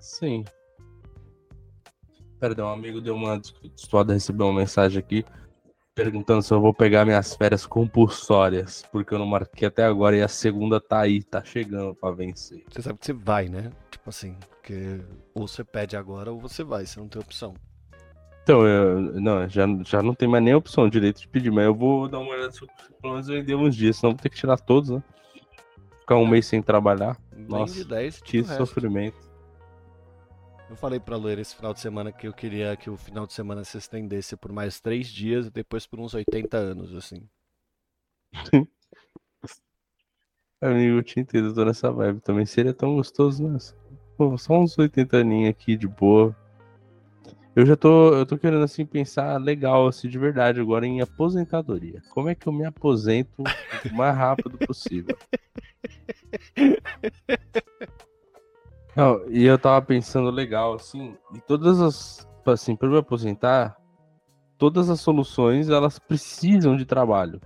Sim. 0.00 0.42
Perdão, 2.42 2.70
um 2.70 2.72
amigo 2.72 3.00
deu 3.00 3.14
uma 3.14 3.38
distorcida, 3.38 4.14
recebeu 4.14 4.48
uma 4.48 4.58
mensagem 4.58 4.98
aqui 4.98 5.24
perguntando 5.94 6.42
se 6.42 6.52
eu 6.52 6.60
vou 6.60 6.74
pegar 6.74 7.04
minhas 7.04 7.36
férias 7.36 7.64
compulsórias, 7.64 8.82
porque 8.90 9.14
eu 9.14 9.18
não 9.20 9.26
marquei 9.26 9.68
até 9.68 9.84
agora 9.84 10.16
e 10.16 10.22
a 10.22 10.26
segunda 10.26 10.80
tá 10.80 11.02
aí, 11.02 11.22
tá 11.22 11.44
chegando 11.44 11.94
para 11.94 12.12
vencer. 12.12 12.64
Você 12.68 12.82
sabe 12.82 12.98
que 12.98 13.06
você 13.06 13.12
vai, 13.12 13.48
né? 13.48 13.70
Tipo 13.92 14.10
assim, 14.10 14.36
porque 14.50 14.98
ou 15.32 15.46
você 15.46 15.62
pede 15.62 15.96
agora 15.96 16.32
ou 16.32 16.40
você 16.40 16.64
vai, 16.64 16.84
você 16.84 16.98
não 16.98 17.06
tem 17.06 17.22
opção. 17.22 17.54
Então, 18.42 18.66
eu, 18.66 19.00
não, 19.20 19.48
já, 19.48 19.64
já 19.86 20.02
não 20.02 20.12
tem 20.12 20.28
mais 20.28 20.42
nem 20.42 20.56
opção 20.56 20.88
direito 20.88 21.20
de 21.20 21.28
pedir, 21.28 21.52
mas 21.52 21.64
eu 21.64 21.74
vou 21.76 22.08
dar 22.08 22.18
uma 22.18 22.32
olhada 22.32 22.50
se 22.50 22.58
pelo 23.00 23.12
menos 23.12 23.28
vender 23.28 23.54
uns 23.54 23.76
dias, 23.76 23.98
senão 23.98 24.14
vou 24.14 24.20
ter 24.20 24.30
que 24.30 24.36
tirar 24.36 24.58
todos, 24.58 24.90
né? 24.90 25.00
Ficar 26.00 26.16
um 26.16 26.26
é. 26.26 26.30
mês 26.30 26.46
sem 26.46 26.60
trabalhar. 26.60 27.16
Nossa, 27.36 27.72
de 27.72 27.84
10, 27.84 28.20
que 28.20 28.42
sofrimento. 28.42 29.31
Eu 30.72 30.76
falei 30.76 30.98
pra 30.98 31.18
Loira 31.18 31.38
esse 31.38 31.54
final 31.54 31.74
de 31.74 31.80
semana 31.80 32.10
que 32.10 32.26
eu 32.26 32.32
queria 32.32 32.74
que 32.78 32.88
o 32.88 32.96
final 32.96 33.26
de 33.26 33.34
semana 33.34 33.62
se 33.62 33.76
estendesse 33.76 34.34
por 34.38 34.50
mais 34.50 34.80
três 34.80 35.06
dias 35.06 35.46
e 35.46 35.50
depois 35.50 35.86
por 35.86 36.00
uns 36.00 36.14
80 36.14 36.56
anos, 36.56 36.94
assim. 36.94 37.28
Amigo, 40.62 40.96
eu 40.96 41.02
te 41.02 41.20
entendo, 41.20 41.54
tô 41.54 41.62
nessa 41.66 41.92
vibe 41.92 42.22
também. 42.22 42.46
Seria 42.46 42.72
tão 42.72 42.96
gostoso, 42.96 43.46
né? 43.46 43.58
Pô, 44.16 44.38
só 44.38 44.58
uns 44.58 44.78
80 44.78 45.18
aninhos 45.18 45.50
aqui 45.50 45.76
de 45.76 45.86
boa. 45.86 46.34
Eu 47.54 47.66
já 47.66 47.76
tô, 47.76 48.14
eu 48.14 48.24
tô 48.24 48.38
querendo 48.38 48.64
assim 48.64 48.86
pensar 48.86 49.36
legal 49.36 49.86
assim 49.86 50.08
de 50.08 50.18
verdade 50.18 50.58
agora 50.58 50.86
em 50.86 51.02
aposentadoria. 51.02 52.02
Como 52.08 52.30
é 52.30 52.34
que 52.34 52.46
eu 52.46 52.52
me 52.52 52.64
aposento 52.64 53.42
o 53.42 53.94
mais 53.94 54.16
rápido 54.16 54.56
possível? 54.56 55.18
Não, 58.94 59.26
e 59.28 59.44
eu 59.44 59.58
tava 59.58 59.84
pensando 59.84 60.30
legal, 60.30 60.74
assim, 60.74 61.16
e 61.34 61.40
todas 61.40 61.80
as. 61.80 62.28
Assim, 62.44 62.74
para 62.74 62.88
me 62.88 62.98
aposentar, 62.98 63.76
todas 64.58 64.90
as 64.90 65.00
soluções 65.00 65.68
elas 65.68 65.98
precisam 65.98 66.76
de 66.76 66.84
trabalho. 66.84 67.40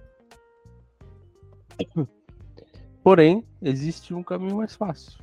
Porém, 3.04 3.44
existe 3.60 4.14
um 4.14 4.22
caminho 4.22 4.56
mais 4.56 4.74
fácil. 4.74 5.20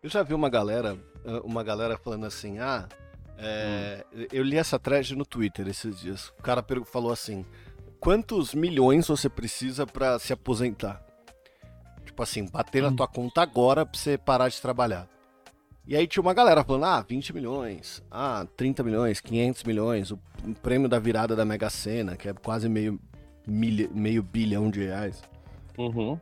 Eu 0.00 0.08
já 0.08 0.22
vi 0.22 0.34
uma 0.34 0.48
galera, 0.48 0.96
uma 1.42 1.64
galera 1.64 1.98
falando 1.98 2.26
assim, 2.26 2.60
ah, 2.60 2.88
é, 3.36 4.04
hum. 4.14 4.26
eu 4.32 4.42
li 4.42 4.56
essa 4.56 4.78
thread 4.78 5.14
no 5.14 5.26
Twitter 5.26 5.68
esses 5.68 6.00
dias. 6.00 6.28
O 6.38 6.42
cara 6.42 6.64
falou 6.84 7.12
assim: 7.12 7.44
quantos 8.00 8.54
milhões 8.54 9.06
você 9.06 9.28
precisa 9.28 9.86
para 9.86 10.18
se 10.18 10.32
aposentar? 10.32 11.04
Tipo 12.04 12.22
assim, 12.22 12.46
bater 12.46 12.82
na 12.82 12.88
hum. 12.88 12.96
tua 12.96 13.06
conta 13.06 13.42
agora 13.42 13.84
pra 13.84 13.98
você 13.98 14.16
parar 14.16 14.48
de 14.48 14.60
trabalhar. 14.60 15.08
E 15.88 15.96
aí 15.96 16.06
tinha 16.06 16.20
uma 16.20 16.34
galera 16.34 16.62
falando, 16.62 16.84
ah, 16.84 17.00
20 17.00 17.32
milhões, 17.32 18.02
ah, 18.10 18.46
30 18.58 18.82
milhões, 18.82 19.22
500 19.22 19.64
milhões, 19.64 20.10
o, 20.10 20.20
prêmio 20.62 20.86
da 20.86 20.98
virada 20.98 21.34
da 21.34 21.46
Mega 21.46 21.70
Sena, 21.70 22.14
que 22.14 22.28
é 22.28 22.34
quase 22.34 22.68
meio, 22.68 23.00
milha, 23.46 23.88
meio 23.94 24.22
bilhão 24.22 24.70
de 24.70 24.84
reais. 24.84 25.22
Uhum. 25.78 26.20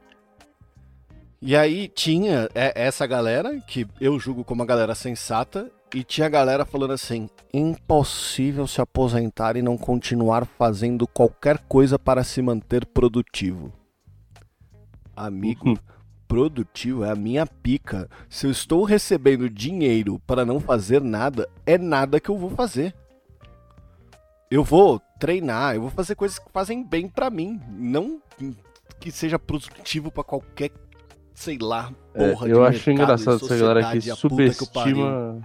E 1.42 1.56
aí 1.56 1.88
tinha 1.88 2.48
essa 2.54 3.08
galera, 3.08 3.60
que 3.60 3.84
eu 4.00 4.20
julgo 4.20 4.44
como 4.44 4.62
uma 4.62 4.66
galera 4.66 4.94
sensata, 4.94 5.68
e 5.92 6.04
tinha 6.04 6.28
a 6.28 6.30
galera 6.30 6.64
falando 6.64 6.92
assim: 6.92 7.28
impossível 7.52 8.68
se 8.68 8.80
aposentar 8.80 9.56
e 9.56 9.62
não 9.62 9.76
continuar 9.76 10.46
fazendo 10.46 11.08
qualquer 11.08 11.58
coisa 11.58 11.98
para 11.98 12.22
se 12.22 12.40
manter 12.40 12.86
produtivo. 12.86 13.72
Amigo. 15.16 15.76
Produtivo, 16.28 17.04
é 17.04 17.10
a 17.10 17.14
minha 17.14 17.46
pica. 17.46 18.08
Se 18.28 18.46
eu 18.46 18.50
estou 18.50 18.84
recebendo 18.84 19.48
dinheiro 19.48 20.20
para 20.26 20.44
não 20.44 20.58
fazer 20.60 21.00
nada, 21.00 21.48
é 21.64 21.78
nada 21.78 22.18
que 22.18 22.28
eu 22.28 22.36
vou 22.36 22.50
fazer. 22.50 22.94
Eu 24.50 24.62
vou 24.62 25.00
treinar, 25.18 25.74
eu 25.74 25.82
vou 25.82 25.90
fazer 25.90 26.14
coisas 26.14 26.38
que 26.38 26.50
fazem 26.52 26.84
bem 26.84 27.08
para 27.08 27.30
mim, 27.30 27.60
não 27.68 28.20
que 29.00 29.10
seja 29.10 29.38
produtivo 29.38 30.10
para 30.10 30.24
qualquer, 30.24 30.70
sei 31.34 31.58
lá, 31.58 31.92
é, 32.14 32.30
porra 32.30 32.48
é, 32.48 32.52
Eu 32.52 32.64
acho 32.64 32.90
engraçado 32.90 33.36
essa 33.36 33.56
galera 33.56 33.90
que 33.90 34.00
subestima 34.00 35.40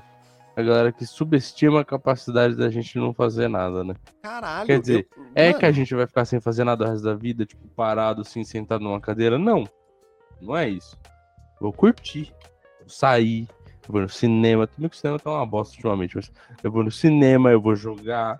que 0.53 0.59
a 0.59 0.63
galera 0.63 0.91
que 0.91 1.05
subestima 1.05 1.81
a 1.81 1.85
capacidade 1.85 2.55
da 2.55 2.69
gente 2.69 2.97
não 2.97 3.13
fazer 3.13 3.47
nada, 3.47 3.83
né? 3.83 3.95
Caralho. 4.21 4.67
Quer 4.67 4.79
dizer, 4.79 5.07
eu... 5.17 5.25
é 5.33 5.53
que 5.53 5.65
a 5.65 5.71
gente 5.71 5.95
vai 5.95 6.05
ficar 6.05 6.25
sem 6.25 6.39
fazer 6.39 6.63
nada 6.63 6.85
o 6.85 6.87
resto 6.87 7.03
da 7.03 7.15
vida, 7.15 7.45
tipo, 7.45 7.67
parado 7.69 8.21
assim, 8.21 8.43
sentado 8.43 8.83
numa 8.83 8.99
cadeira? 8.99 9.39
Não. 9.39 9.63
Não 10.41 10.55
é 10.55 10.69
isso. 10.69 10.97
Vou 11.59 11.71
curtir. 11.71 12.33
Vou 12.79 12.89
sair. 12.89 13.47
Eu 13.87 13.91
vou 13.91 14.01
no 14.01 14.09
cinema. 14.09 14.67
Tudo 14.67 14.89
que 14.89 14.95
o 14.95 14.99
cinema 14.99 15.19
tá 15.19 15.31
uma 15.31 15.45
bosta 15.45 15.75
ultimamente, 15.75 16.15
mas 16.15 16.31
eu 16.63 16.71
vou 16.71 16.83
no 16.83 16.91
cinema, 16.91 17.51
eu 17.51 17.61
vou 17.61 17.75
jogar, 17.75 18.39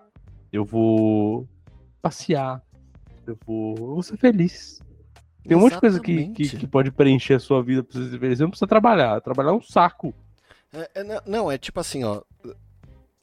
eu 0.52 0.64
vou 0.64 1.48
passear, 2.02 2.62
eu 3.26 3.38
vou, 3.46 3.76
eu 3.78 3.88
vou 3.94 4.04
ser 4.04 4.18
feliz. 4.18 4.80
Tem 5.48 5.58
um 5.58 5.62
monte 5.62 5.74
de 5.74 5.80
coisa 5.80 6.00
que, 6.00 6.28
que, 6.30 6.58
que, 6.58 6.68
pode 6.68 6.92
preencher 6.92 7.34
a 7.34 7.40
sua 7.40 7.64
vida 7.64 7.84
pra 7.84 8.00
você 8.00 8.10
ser 8.10 8.20
feliz. 8.20 8.38
Você 8.38 8.44
não 8.44 8.50
precisa 8.52 8.68
trabalhar. 8.68 9.20
Trabalhar 9.22 9.50
é 9.50 9.54
um 9.54 9.62
saco. 9.62 10.14
É, 10.72 10.90
é, 10.94 11.22
não, 11.26 11.52
é 11.52 11.58
tipo 11.58 11.80
assim, 11.80 12.04
ó. 12.04 12.22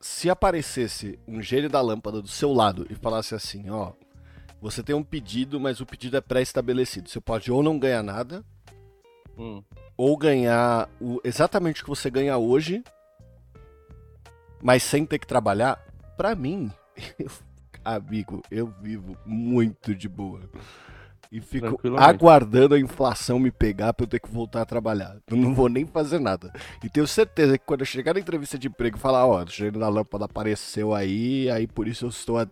Se 0.01 0.29
aparecesse 0.29 1.19
um 1.27 1.41
gênio 1.43 1.69
da 1.69 1.81
lâmpada 1.81 2.21
do 2.21 2.29
seu 2.29 2.53
lado 2.53 2.87
e 2.91 2.95
falasse 2.95 3.35
assim, 3.35 3.71
ó. 3.71 3.93
Você 4.61 4.83
tem 4.83 4.95
um 4.95 5.05
pedido, 5.05 5.61
mas 5.61 5.81
o 5.81 5.87
pedido 5.87 6.17
é 6.17 6.21
pré-estabelecido. 6.21 7.09
Você 7.09 7.21
pode 7.21 7.51
ou 7.51 7.63
não 7.63 7.79
ganhar 7.79 8.03
nada, 8.03 8.45
Hum. 9.39 9.63
Ou 9.97 10.17
ganhar 10.17 10.89
o, 11.01 11.21
exatamente 11.23 11.81
o 11.81 11.85
que 11.85 11.91
você 11.91 12.11
ganha 12.11 12.37
hoje, 12.37 12.83
mas 14.61 14.83
sem 14.83 15.07
ter 15.07 15.19
que 15.19 15.27
trabalhar, 15.27 15.81
pra 16.17 16.35
mim, 16.35 16.71
eu, 17.19 17.31
amigo, 17.85 18.43
eu 18.51 18.67
vivo 18.83 19.17
muito 19.25 19.95
de 19.95 20.09
boa. 20.09 20.41
E 21.31 21.43
fico 21.43 21.79
aguardando 21.99 22.75
a 22.75 22.81
inflação 22.81 23.39
me 23.39 23.51
pegar 23.51 23.93
pra 23.93 24.05
eu 24.05 24.09
ter 24.09 24.19
que 24.19 24.31
voltar 24.31 24.63
a 24.63 24.67
trabalhar. 24.67 25.19
Eu 25.27 25.37
não 25.37 25.55
vou 25.55 25.69
nem 25.69 25.85
fazer 25.85 26.19
nada. 26.19 26.51
E 26.83 26.89
tenho 26.89 27.07
certeza 27.07 27.59
que 27.59 27.67
quando 27.67 27.81
eu 27.81 27.87
chegar 27.87 28.15
na 28.15 28.21
entrevista 28.21 28.59
de 28.59 28.67
emprego 28.67 28.97
e 28.97 29.01
falar, 29.01 29.27
ó, 29.27 29.39
oh, 29.39 29.45
o 29.45 29.47
cheiro 29.47 29.79
da 29.79 29.91
lâmpada 29.91 30.25
apareceu 30.25 30.95
aí, 30.95 31.51
aí 31.51 31.67
por 31.67 31.87
isso 31.87 32.07
eu 32.07 32.09
estou 32.09 32.39
há 32.39 32.49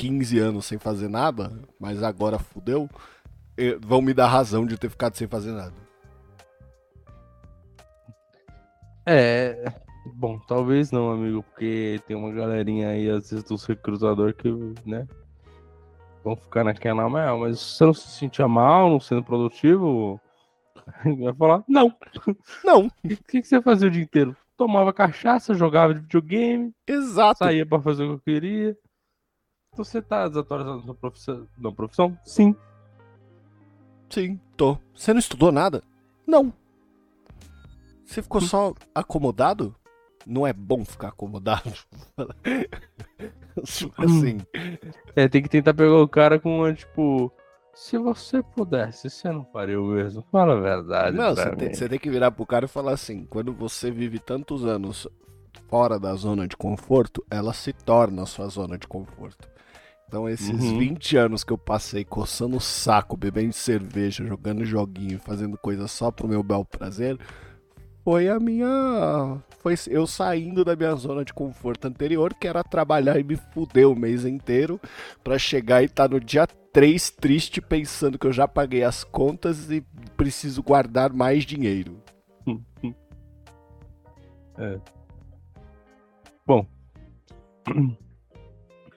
15 0.00 0.38
anos 0.38 0.64
sem 0.64 0.78
fazer 0.78 1.08
nada, 1.08 1.52
mas 1.78 2.02
agora 2.02 2.38
fudeu, 2.38 2.88
vão 3.82 4.00
me 4.00 4.14
dar 4.14 4.28
razão 4.28 4.64
de 4.64 4.78
ter 4.78 4.88
ficado 4.88 5.14
sem 5.14 5.28
fazer 5.28 5.52
nada. 5.52 5.74
É. 9.04 9.70
Bom, 10.14 10.38
talvez 10.48 10.90
não, 10.90 11.10
amigo, 11.10 11.42
porque 11.42 12.00
tem 12.06 12.16
uma 12.16 12.32
galerinha 12.32 12.88
aí, 12.88 13.10
às 13.10 13.30
vezes, 13.30 13.44
dos 13.44 13.66
recrutadores 13.66 14.34
que, 14.36 14.48
né? 14.86 15.06
Vão 16.24 16.34
ficar 16.34 16.64
naquela 16.64 17.06
mas 17.36 17.60
se 17.60 17.76
você 17.76 17.84
não 17.84 17.94
se 17.94 18.08
sentia 18.08 18.48
mal, 18.48 18.88
não 18.88 19.00
sendo 19.00 19.22
produtivo, 19.22 20.18
vai 21.20 21.34
falar, 21.34 21.62
não. 21.68 21.94
Não. 22.64 22.86
O 23.04 23.08
que, 23.08 23.42
que, 23.42 23.44
você 23.44 23.60
fazia 23.60 23.88
o 23.88 23.90
dia 23.90 24.02
inteiro? 24.02 24.34
Tomava 24.56 24.94
cachaça, 24.94 25.52
jogava 25.52 25.92
de 25.92 26.00
videogame. 26.00 26.72
Exato. 26.86 27.38
Saía 27.38 27.66
pra 27.66 27.80
fazer 27.80 28.04
o 28.04 28.08
que 28.08 28.14
eu 28.14 28.34
queria. 28.34 28.76
Você 29.76 30.02
tá 30.02 30.26
desatualizado 30.26 30.84
na 30.86 30.94
profissão? 30.94 31.46
Na 31.56 31.72
profissão? 31.72 32.18
Sim. 32.24 32.54
Sim, 34.08 34.40
tô. 34.56 34.76
Você 34.94 35.12
não 35.12 35.20
estudou 35.20 35.52
nada? 35.52 35.82
Não. 36.26 36.52
Você 38.04 38.22
ficou 38.22 38.40
só 38.40 38.74
acomodado? 38.94 39.74
Não 40.26 40.46
é 40.46 40.52
bom 40.52 40.84
ficar 40.84 41.08
acomodado? 41.08 41.72
assim. 43.96 44.38
É, 45.14 45.28
tem 45.28 45.42
que 45.42 45.48
tentar 45.48 45.72
pegar 45.74 45.96
o 45.96 46.08
cara 46.08 46.38
com 46.38 46.58
uma, 46.58 46.74
tipo. 46.74 47.32
Se 47.72 47.96
você 47.96 48.42
pudesse, 48.42 49.08
você 49.08 49.30
não 49.30 49.44
faria 49.44 49.80
o 49.80 49.86
mesmo? 49.86 50.24
Fala 50.30 50.54
a 50.54 50.60
verdade. 50.60 51.16
Não, 51.16 51.34
você 51.34 51.56
tem, 51.56 51.72
você 51.72 51.88
tem 51.88 51.98
que 51.98 52.10
virar 52.10 52.32
pro 52.32 52.44
cara 52.44 52.64
e 52.64 52.68
falar 52.68 52.92
assim: 52.92 53.24
quando 53.24 53.52
você 53.52 53.90
vive 53.92 54.18
tantos 54.18 54.64
anos 54.64 55.06
fora 55.68 55.98
da 55.98 56.14
zona 56.14 56.46
de 56.46 56.56
conforto, 56.56 57.24
ela 57.30 57.52
se 57.52 57.72
torna 57.72 58.22
a 58.22 58.26
sua 58.26 58.48
zona 58.48 58.76
de 58.78 58.86
conforto. 58.86 59.48
Então, 60.08 60.28
esses 60.28 60.48
uhum. 60.48 60.78
20 60.78 61.16
anos 61.16 61.44
que 61.44 61.52
eu 61.52 61.58
passei 61.58 62.04
coçando 62.04 62.56
o 62.56 62.60
saco, 62.60 63.16
bebendo 63.16 63.52
cerveja, 63.52 64.26
jogando 64.26 64.64
joguinho, 64.64 65.20
fazendo 65.20 65.56
coisa 65.56 65.86
só 65.86 66.10
pro 66.10 66.26
meu 66.26 66.42
bel 66.42 66.64
prazer, 66.64 67.16
foi 68.04 68.28
a 68.28 68.40
minha. 68.40 69.40
Foi 69.58 69.74
eu 69.88 70.06
saindo 70.06 70.64
da 70.64 70.74
minha 70.74 70.94
zona 70.96 71.24
de 71.24 71.32
conforto 71.32 71.86
anterior, 71.86 72.34
que 72.34 72.48
era 72.48 72.64
trabalhar 72.64 73.20
e 73.20 73.22
me 73.22 73.36
fuder 73.36 73.88
o 73.88 73.94
mês 73.94 74.24
inteiro, 74.24 74.80
pra 75.22 75.38
chegar 75.38 75.82
e 75.82 75.84
estar 75.84 76.08
tá 76.08 76.14
no 76.14 76.18
dia 76.18 76.46
3 76.72 77.10
triste 77.10 77.60
pensando 77.60 78.18
que 78.18 78.26
eu 78.26 78.32
já 78.32 78.48
paguei 78.48 78.82
as 78.82 79.04
contas 79.04 79.70
e 79.70 79.80
preciso 80.16 80.62
guardar 80.62 81.12
mais 81.12 81.44
dinheiro. 81.44 82.02
é. 84.58 84.80
Bom, 86.50 86.66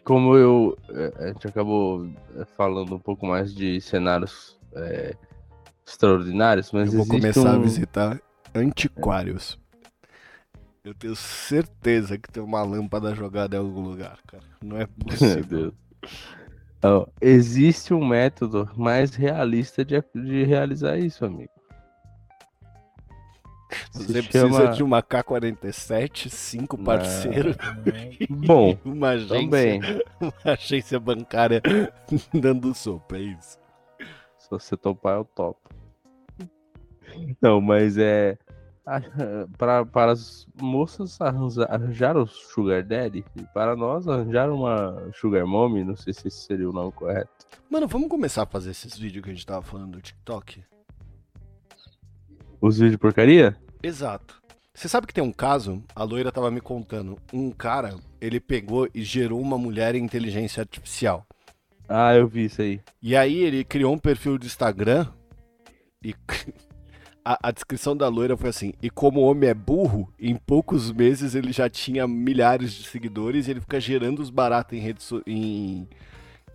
como 0.03 0.35
eu 0.35 0.75
é, 0.89 1.13
a 1.19 1.27
gente 1.27 1.47
acabou 1.47 2.09
é, 2.35 2.45
falando 2.57 2.95
um 2.95 2.99
pouco 2.99 3.27
mais 3.27 3.53
de 3.53 3.79
cenários 3.79 4.59
é, 4.73 5.15
extraordinários, 5.85 6.71
mas 6.71 6.91
eu 6.91 6.97
vou 6.97 7.07
começar 7.07 7.51
um... 7.51 7.55
a 7.55 7.57
visitar 7.59 8.19
antiquários. 8.55 9.59
Eu 10.83 10.95
tenho 10.95 11.15
certeza 11.15 12.17
que 12.17 12.27
tem 12.27 12.41
uma 12.41 12.63
lâmpada 12.63 13.13
jogada 13.13 13.55
em 13.55 13.59
algum 13.59 13.81
lugar, 13.81 14.17
cara. 14.25 14.43
Não 14.59 14.79
é 14.79 14.87
possível. 15.05 15.75
Então, 16.79 17.07
existe 17.21 17.93
um 17.93 18.03
método 18.03 18.67
mais 18.75 19.13
realista 19.13 19.85
de, 19.85 20.03
de 20.15 20.43
realizar 20.43 20.97
isso, 20.97 21.23
amigo. 21.23 21.52
Você 23.91 24.21
precisa 24.21 24.49
chama... 24.49 24.67
de 24.73 24.83
uma 24.83 25.01
K-47, 25.01 26.29
cinco 26.29 26.77
parceiros. 26.77 27.55
Bom, 28.29 28.77
uma 28.85 29.09
agência, 29.09 29.39
também. 29.39 29.81
uma 30.19 30.53
agência 30.53 30.99
bancária 30.99 31.61
dando 32.33 32.73
sopa, 32.73 33.17
é 33.17 33.21
isso. 33.21 33.59
Se 34.37 34.49
você 34.49 34.77
topar, 34.77 35.17
eu 35.17 35.25
topo. 35.25 35.69
Não, 37.41 37.61
mas 37.61 37.97
é. 37.97 38.37
Para, 39.57 39.85
para 39.85 40.11
as 40.11 40.45
moças 40.61 41.17
arranjar 41.21 42.17
o 42.17 42.27
Sugar 42.27 42.83
Daddy, 42.83 43.23
e 43.37 43.43
para 43.53 43.77
nós 43.77 44.09
arranjar 44.09 44.49
uma 44.49 45.09
Sugar 45.13 45.47
Mommy, 45.47 45.85
não 45.85 45.95
sei 45.95 46.11
se 46.11 46.27
esse 46.27 46.45
seria 46.45 46.69
o 46.69 46.73
nome 46.73 46.91
correto. 46.91 47.31
Mano, 47.69 47.87
vamos 47.87 48.09
começar 48.09 48.43
a 48.43 48.45
fazer 48.45 48.71
esses 48.71 48.97
vídeos 48.97 49.23
que 49.23 49.29
a 49.29 49.33
gente 49.33 49.45
tava 49.45 49.61
falando 49.61 49.93
do 49.93 50.01
TikTok? 50.01 50.65
Os 52.59 52.75
vídeos 52.75 52.91
de 52.91 52.97
porcaria? 52.97 53.57
Exato. 53.83 54.41
Você 54.73 54.87
sabe 54.87 55.05
que 55.05 55.13
tem 55.13 55.23
um 55.23 55.31
caso, 55.31 55.83
a 55.93 56.03
loira 56.03 56.31
tava 56.31 56.49
me 56.49 56.61
contando, 56.61 57.19
um 57.31 57.51
cara, 57.51 57.95
ele 58.19 58.39
pegou 58.39 58.87
e 58.93 59.03
gerou 59.03 59.39
uma 59.39 59.57
mulher 59.57 59.93
em 59.93 60.03
inteligência 60.03 60.61
artificial. 60.61 61.27
Ah, 61.87 62.15
eu 62.15 62.27
vi 62.27 62.45
isso 62.45 62.61
aí. 62.61 62.81
E 63.01 63.15
aí 63.15 63.43
ele 63.43 63.63
criou 63.63 63.93
um 63.93 63.99
perfil 63.99 64.37
do 64.39 64.47
Instagram 64.47 65.05
e 66.03 66.15
a, 67.23 67.49
a, 67.49 67.51
descrição 67.51 67.95
da 67.95 68.07
loira 68.07 68.35
foi 68.35 68.49
assim: 68.49 68.73
e 68.81 68.89
como 68.89 69.19
o 69.19 69.25
homem 69.25 69.49
é 69.49 69.53
burro, 69.53 70.11
em 70.17 70.35
poucos 70.35 70.91
meses 70.91 71.35
ele 71.35 71.51
já 71.51 71.69
tinha 71.69 72.07
milhares 72.07 72.73
de 72.73 72.87
seguidores 72.87 73.47
e 73.47 73.51
ele 73.51 73.61
fica 73.61 73.79
gerando 73.79 74.21
os 74.21 74.29
baratos 74.29 74.77
em, 74.77 74.81
rede 74.81 75.03
em, 75.27 75.87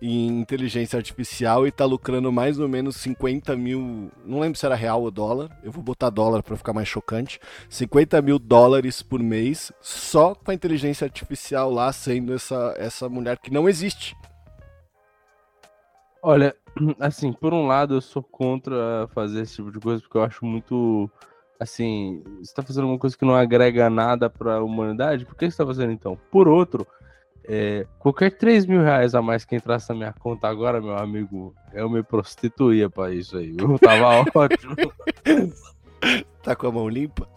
em 0.01 0.39
inteligência 0.39 0.97
artificial 0.97 1.67
e 1.67 1.71
tá 1.71 1.85
lucrando 1.85 2.31
mais 2.31 2.59
ou 2.59 2.67
menos 2.67 2.95
50 2.97 3.55
mil. 3.55 4.09
Não 4.25 4.39
lembro 4.39 4.57
se 4.57 4.65
era 4.65 4.75
real 4.75 5.01
ou 5.01 5.11
dólar. 5.11 5.49
Eu 5.63 5.71
vou 5.71 5.83
botar 5.83 6.09
dólar 6.09 6.41
para 6.41 6.55
ficar 6.55 6.73
mais 6.73 6.87
chocante. 6.87 7.39
50 7.69 8.21
mil 8.21 8.39
dólares 8.39 9.01
por 9.01 9.19
mês 9.19 9.71
só 9.81 10.33
com 10.33 10.51
a 10.51 10.53
inteligência 10.53 11.05
artificial 11.05 11.71
lá 11.71 11.91
sendo 11.91 12.33
essa, 12.33 12.73
essa 12.77 13.09
mulher 13.09 13.37
que 13.37 13.51
não 13.51 13.67
existe. 13.67 14.15
Olha, 16.21 16.55
assim, 16.99 17.33
por 17.33 17.53
um 17.53 17.67
lado 17.67 17.95
eu 17.95 18.01
sou 18.01 18.23
contra 18.23 19.07
fazer 19.13 19.41
esse 19.41 19.55
tipo 19.55 19.71
de 19.71 19.79
coisa 19.79 20.01
porque 20.01 20.17
eu 20.17 20.23
acho 20.23 20.45
muito 20.45 21.09
assim, 21.59 22.23
você 22.41 22.53
tá 22.53 22.63
fazendo 22.63 22.87
uma 22.87 22.97
coisa 22.97 23.17
que 23.17 23.25
não 23.25 23.35
agrega 23.35 23.89
nada 23.89 24.29
para 24.29 24.55
a 24.55 24.63
humanidade, 24.63 25.25
por 25.25 25.35
que 25.35 25.51
você 25.51 25.57
tá 25.57 25.65
fazendo 25.65 25.91
então? 25.91 26.17
Por 26.31 26.47
outro, 26.47 26.87
é, 27.51 27.87
qualquer 27.97 28.29
3 28.37 28.67
mil 28.67 28.83
reais 28.83 29.15
a 29.15 29.23
mais 29.23 29.43
que 29.43 29.55
entrasse 29.55 29.89
na 29.89 29.95
minha 29.95 30.13
conta 30.13 30.47
agora, 30.47 30.79
meu 30.79 30.95
amigo, 30.95 31.55
eu 31.73 31.89
me 31.89 32.03
prostituía 32.03 32.91
para 32.91 33.11
isso 33.11 33.37
aí, 33.37 33.57
eu 33.57 33.77
tava 33.81 34.23
ótimo. 34.35 34.75
tá 36.43 36.55
com 36.55 36.67
a 36.67 36.71
mão 36.71 36.87
limpa? 36.87 37.27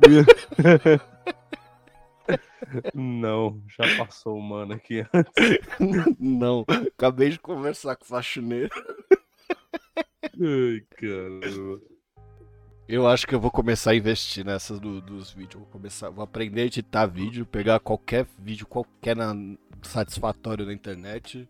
Não, 2.94 3.60
já 3.68 3.84
passou 3.98 4.38
o 4.38 4.42
mano 4.42 4.72
aqui 4.72 5.04
antes. 5.12 5.58
Não, 6.18 6.64
acabei 6.96 7.28
de 7.28 7.38
conversar 7.38 7.94
com 7.96 8.04
o 8.04 8.08
faxineiro. 8.08 8.70
Ai, 10.24 10.82
caramba. 10.96 11.91
Eu 12.88 13.06
acho 13.06 13.26
que 13.26 13.34
eu 13.34 13.40
vou 13.40 13.50
começar 13.50 13.92
a 13.92 13.94
investir 13.94 14.44
nessas 14.44 14.80
do, 14.80 15.00
dos 15.00 15.30
vídeos. 15.32 15.62
Vou 15.62 15.70
começar, 15.70 16.10
vou 16.10 16.24
aprender 16.24 16.62
a 16.62 16.66
editar 16.66 17.06
vídeo, 17.06 17.46
pegar 17.46 17.78
qualquer 17.80 18.26
vídeo, 18.38 18.66
qualquer 18.66 19.16
na, 19.16 19.34
satisfatório 19.82 20.66
na 20.66 20.72
internet, 20.72 21.48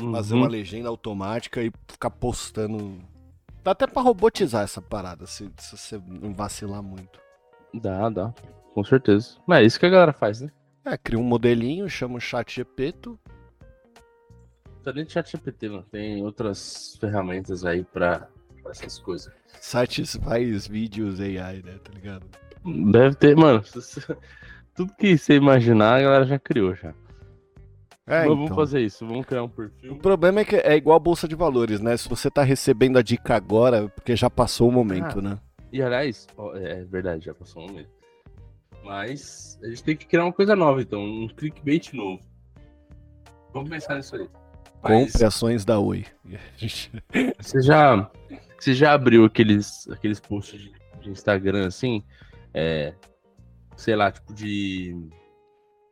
uhum. 0.00 0.12
fazer 0.12 0.34
uma 0.34 0.48
legenda 0.48 0.88
automática 0.88 1.62
e 1.62 1.72
ficar 1.86 2.10
postando. 2.10 2.98
Dá 3.62 3.70
até 3.70 3.86
pra 3.86 4.02
robotizar 4.02 4.64
essa 4.64 4.82
parada, 4.82 5.26
se, 5.26 5.50
se 5.58 5.76
você 5.76 6.00
não 6.06 6.34
vacilar 6.34 6.82
muito. 6.82 7.20
Dá, 7.72 8.08
dá. 8.08 8.34
Com 8.74 8.84
certeza. 8.84 9.36
Mas 9.46 9.62
é 9.62 9.66
isso 9.66 9.80
que 9.80 9.86
a 9.86 9.90
galera 9.90 10.12
faz, 10.12 10.40
né? 10.40 10.50
É, 10.84 10.96
cria 10.96 11.18
um 11.18 11.24
modelinho, 11.24 11.88
chama 11.88 12.16
o 12.16 12.20
chat 12.20 12.54
GPT. 12.54 13.08
Não 13.08 13.18
tá 14.82 14.92
nem 14.92 15.08
chat 15.08 15.30
GPT, 15.30 15.68
mano. 15.68 15.86
Tem 15.90 16.24
outras 16.24 16.96
ferramentas 17.00 17.64
aí 17.64 17.84
pra, 17.84 18.28
pra 18.68 18.72
essas 18.72 18.98
coisas. 18.98 19.32
Sites 19.60 20.16
faz 20.16 20.66
vídeos 20.66 21.20
AI, 21.20 21.62
né? 21.64 21.78
Tá 21.82 21.92
ligado? 21.94 22.26
Deve 22.92 23.16
ter, 23.16 23.36
mano. 23.36 23.62
Tudo 24.74 24.94
que 24.94 25.16
você 25.16 25.34
imaginar, 25.34 25.96
a 25.96 26.02
galera 26.02 26.24
já 26.26 26.38
criou 26.38 26.74
já. 26.74 26.94
É, 28.06 28.24
então. 28.24 28.36
Vamos 28.36 28.54
fazer 28.54 28.80
isso, 28.80 29.06
vamos 29.06 29.26
criar 29.26 29.42
um 29.42 29.48
perfil. 29.48 29.92
O 29.92 29.96
problema 29.96 30.40
é 30.40 30.44
que 30.44 30.56
é 30.56 30.76
igual 30.76 30.96
a 30.96 31.00
bolsa 31.00 31.26
de 31.26 31.34
valores, 31.34 31.80
né? 31.80 31.96
Se 31.96 32.08
você 32.08 32.30
tá 32.30 32.42
recebendo 32.42 32.98
a 32.98 33.02
dica 33.02 33.34
agora, 33.34 33.84
é 33.84 33.88
porque 33.88 34.14
já 34.16 34.30
passou 34.30 34.68
o 34.68 34.72
momento, 34.72 35.18
ah, 35.18 35.22
né? 35.22 35.38
E 35.72 35.82
aliás, 35.82 36.26
é 36.54 36.84
verdade, 36.84 37.26
já 37.26 37.34
passou 37.34 37.64
o 37.64 37.66
momento. 37.68 37.90
Mas 38.84 39.58
a 39.62 39.68
gente 39.68 39.82
tem 39.82 39.96
que 39.96 40.06
criar 40.06 40.24
uma 40.24 40.32
coisa 40.32 40.56
nova, 40.56 40.80
então, 40.80 41.02
um 41.02 41.28
clickbait 41.28 41.92
novo. 41.92 42.22
Vamos 43.52 43.68
pensar 43.68 43.96
nisso 43.96 44.16
aí. 44.16 44.28
Mas... 44.82 45.12
Compre 45.12 45.24
ações 45.26 45.64
da 45.64 45.78
Oi. 45.78 46.06
Você 47.38 47.60
já, 47.60 48.10
você 48.58 48.74
já 48.74 48.92
abriu 48.92 49.24
aqueles, 49.24 49.88
aqueles 49.88 50.20
posts 50.20 50.60
de, 50.60 50.72
de 51.00 51.10
Instagram 51.10 51.66
assim? 51.66 52.02
É, 52.52 52.94
sei 53.76 53.94
lá, 53.94 54.10
tipo 54.10 54.34
de, 54.34 54.96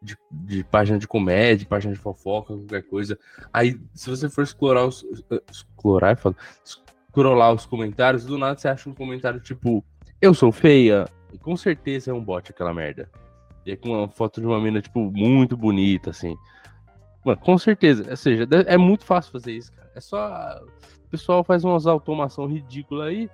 de, 0.03 0.17
de, 0.31 0.65
página 0.65 0.99
de 0.99 1.07
comédia, 1.07 1.67
página 1.69 1.95
de 1.95 2.01
fofoca, 2.01 2.55
qualquer 2.55 2.83
coisa. 2.83 3.19
Aí, 3.53 3.81
se 3.95 4.11
você 4.11 4.29
for 4.29 4.43
explorar 4.43 4.85
os. 4.85 5.05
Explorar, 5.51 6.13
é 6.13 6.17
foda. 6.17 6.37
Scrollar 6.65 7.55
os 7.55 7.65
comentários, 7.65 8.27
do 8.27 8.37
nada 8.37 8.59
você 8.59 8.69
acha 8.69 8.91
um 8.91 8.95
comentário 8.95 9.41
tipo: 9.41 9.85
Eu 10.21 10.35
sou 10.35 10.51
feia, 10.51 11.07
e 11.33 11.39
com 11.39 11.57
certeza 11.57 12.11
é 12.11 12.15
um 12.15 12.23
bot 12.23 12.51
aquela 12.51 12.75
merda. 12.75 13.09
E 13.65 13.73
é 13.73 13.77
com 13.77 13.91
uma 13.91 14.09
foto 14.09 14.41
de 14.41 14.47
uma 14.47 14.61
mina, 14.61 14.81
tipo, 14.81 15.11
muito 15.11 15.57
bonita, 15.57 16.11
assim. 16.11 16.37
Mano, 17.27 17.41
com 17.41 17.59
certeza. 17.59 18.09
Ou 18.09 18.17
seja, 18.17 18.47
é 18.69 18.77
muito 18.77 19.05
fácil 19.05 19.33
fazer 19.33 19.51
isso, 19.51 19.73
cara. 19.73 19.91
É 19.97 20.01
só. 20.01 20.61
O 21.07 21.09
pessoal 21.11 21.43
faz 21.43 21.65
umas 21.65 21.85
automação 21.85 22.47
ridícula 22.47 23.07
aí. 23.07 23.29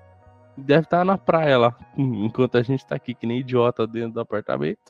Deve 0.57 0.85
estar 0.85 1.00
tá 1.00 1.05
na 1.05 1.18
praia 1.18 1.59
lá. 1.59 1.76
Enquanto 1.94 2.57
a 2.57 2.62
gente 2.62 2.87
tá 2.87 2.94
aqui, 2.96 3.12
que 3.12 3.26
nem 3.26 3.40
idiota 3.40 3.87
dentro 3.87 4.12
do 4.12 4.20
apartamento. 4.20 4.81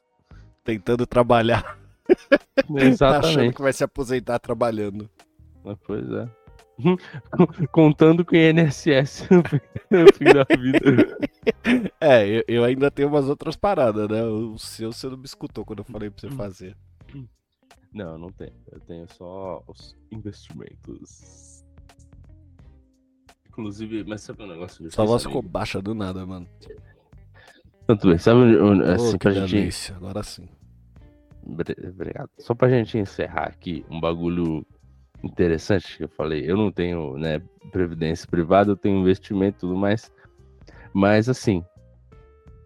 Tentando 0.63 1.05
trabalhar. 1.05 1.77
Exatamente. 2.77 3.27
Achando 3.27 3.55
que 3.55 3.63
vai 3.63 3.73
se 3.73 3.83
aposentar 3.83 4.39
trabalhando. 4.39 5.11
Pois 5.85 6.09
é. 6.09 6.29
Contando 7.73 8.25
com 8.25 8.37
o 8.37 8.39
INSS 8.39 9.29
no 9.91 10.07
fim 10.15 10.25
da 10.25 10.45
vida. 10.57 11.19
É, 12.01 12.27
eu, 12.27 12.45
eu, 12.47 12.65
ainda 12.65 12.89
tenho 12.89 13.09
umas 13.09 13.29
outras 13.29 13.57
paradas, 13.57 14.09
né? 14.09 14.23
O 14.23 14.57
seu 14.59 14.93
você 14.93 15.09
não 15.09 15.17
me 15.17 15.25
escutou 15.25 15.65
quando 15.65 15.81
eu 15.81 15.85
falei 15.85 16.09
pra 16.09 16.21
você 16.21 16.31
fazer. 16.37 16.77
Não, 17.93 18.19
não 18.19 18.29
tenho. 18.31 18.55
Eu 18.71 18.81
tenho 18.81 19.07
só 19.13 19.63
os 19.67 19.97
investimentos. 20.11 21.65
Inclusive, 23.49 24.03
mas 24.05 24.23
sabe 24.23 24.43
um 24.43 24.47
negócio 24.47 24.83
de 24.83 24.95
Sua 24.95 25.05
voz 25.05 25.23
ficou 25.23 25.43
baixa 25.43 25.81
do 25.83 25.95
nada, 25.95 26.25
mano. 26.25 26.49
Tanto 27.87 28.09
bem, 28.09 28.17
sabe 28.17 28.41
assim, 28.95 29.15
oh, 29.15 29.19
pra 29.19 29.33
gente. 29.33 29.55
Delícia. 29.55 29.97
Agora 29.97 30.23
sim. 30.23 30.49
Obrigado. 31.45 32.31
Só 32.39 32.55
pra 32.55 32.71
gente 32.71 32.97
encerrar 32.97 33.49
aqui 33.49 33.85
um 33.91 34.01
bagulho 34.01 34.65
interessante 35.23 35.99
que 35.99 36.05
eu 36.05 36.09
falei. 36.09 36.51
Eu 36.51 36.57
não 36.57 36.71
tenho, 36.71 37.19
né, 37.19 37.43
previdência 37.71 38.27
privada, 38.27 38.71
eu 38.71 38.77
tenho 38.77 39.01
investimento 39.01 39.59
e 39.59 39.61
tudo 39.61 39.77
mais. 39.77 40.11
Mas 40.95 41.29
assim, 41.29 41.65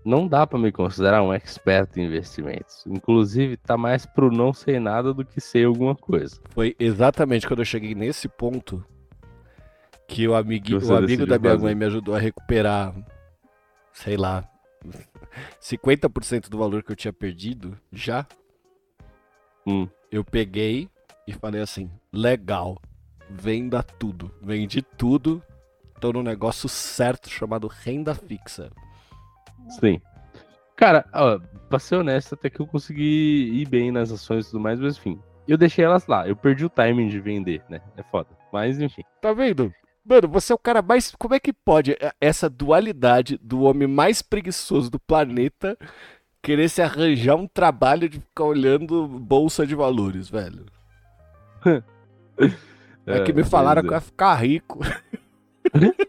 não 0.07 0.27
dá 0.29 0.47
para 0.47 0.59
me 0.59 0.71
considerar 0.71 1.23
um 1.23 1.33
expert 1.33 1.97
em 1.97 2.05
investimentos. 2.07 2.85
Inclusive, 2.87 3.57
tá 3.57 3.77
mais 3.77 4.07
pro 4.07 4.31
não 4.31 4.53
sei 4.53 4.79
nada 4.79 5.13
do 5.13 5.25
que 5.25 5.41
sei 5.41 5.65
alguma 5.65 5.97
coisa. 5.97 6.41
Foi 6.51 6.77
exatamente 6.79 7.47
quando 7.47 7.59
eu 7.61 7.65
cheguei 7.65 7.95
nesse 7.95 8.29
ponto 8.29 8.85
que 10.07 10.27
o, 10.29 10.35
amigui, 10.37 10.77
o 10.77 10.95
amigo 10.97 11.27
da 11.27 11.39
minha 11.39 11.53
fazer. 11.53 11.65
mãe 11.65 11.75
me 11.75 11.85
ajudou 11.85 12.15
a 12.15 12.19
recuperar, 12.21 12.95
sei 13.93 14.17
lá, 14.17 14.49
50% 15.61 16.49
do 16.49 16.59
valor 16.59 16.83
que 16.85 16.93
eu 16.93 16.97
tinha 16.97 17.13
perdido, 17.13 17.77
já, 17.93 18.25
Hum. 19.67 19.89
eu 20.13 20.23
peguei 20.25 20.89
e 21.27 21.33
falei 21.33 21.61
assim: 21.61 21.91
legal, 22.13 22.81
venda 23.29 23.83
tudo. 23.83 24.31
Vendi 24.41 24.81
tudo, 24.81 25.43
tô 26.01 26.13
no 26.13 26.23
negócio 26.23 26.69
certo 26.69 27.29
chamado 27.29 27.67
renda 27.67 28.15
fixa. 28.15 28.71
Sim. 29.69 30.01
Cara, 30.77 31.05
ó, 31.13 31.39
pra 31.69 31.79
ser 31.79 31.97
honesto, 31.97 32.35
até 32.35 32.51
que 32.51 32.61
eu 32.61 32.67
consegui 32.67 33.51
ir 33.53 33.69
bem 33.69 33.91
nas 33.91 34.13
ações 34.13 34.47
e 34.47 34.51
tudo 34.51 34.61
mais, 34.61 34.79
mas 34.79 34.97
enfim. 34.97 35.19
Eu 35.49 35.57
deixei 35.57 35.85
elas 35.85 36.07
lá. 36.07 36.27
Eu 36.27 36.37
perdi 36.37 36.65
o 36.65 36.69
timing 36.69 37.09
de 37.09 37.21
vender, 37.21 37.63
né? 37.69 37.81
É 37.97 38.03
foda. 38.03 38.29
Mas 38.53 38.81
enfim. 38.81 39.03
Tá 39.21 39.33
vendo? 39.33 39.73
Mano, 40.05 40.29
você 40.29 40.53
é 40.53 40.55
o 40.55 40.59
cara 40.59 40.83
mais. 40.83 41.15
Como 41.19 41.35
é 41.35 41.41
que 41.41 41.53
pode 41.53 41.97
essa 42.21 42.49
dualidade 42.51 43.39
do 43.43 43.63
homem 43.63 43.89
mais 43.89 44.23
preguiçoso 44.23 44.91
do 44.91 45.01
planeta 45.01 45.77
querer 46.43 46.69
se 46.69 46.81
arranjar 46.81 47.35
um 47.37 47.47
trabalho 47.47 48.09
de 48.09 48.21
ficar 48.21 48.45
olhando 48.45 49.07
bolsa 49.07 49.67
de 49.67 49.75
valores, 49.75 50.29
velho? 50.29 50.67
É, 53.09 53.21
que 53.21 53.33
me 53.33 53.45
falaram 53.45 53.83
mas 53.83 53.89
que 53.89 53.95
eu 53.95 53.97
ia 53.97 54.01
ficar 54.01 54.35
rico. 54.35 54.81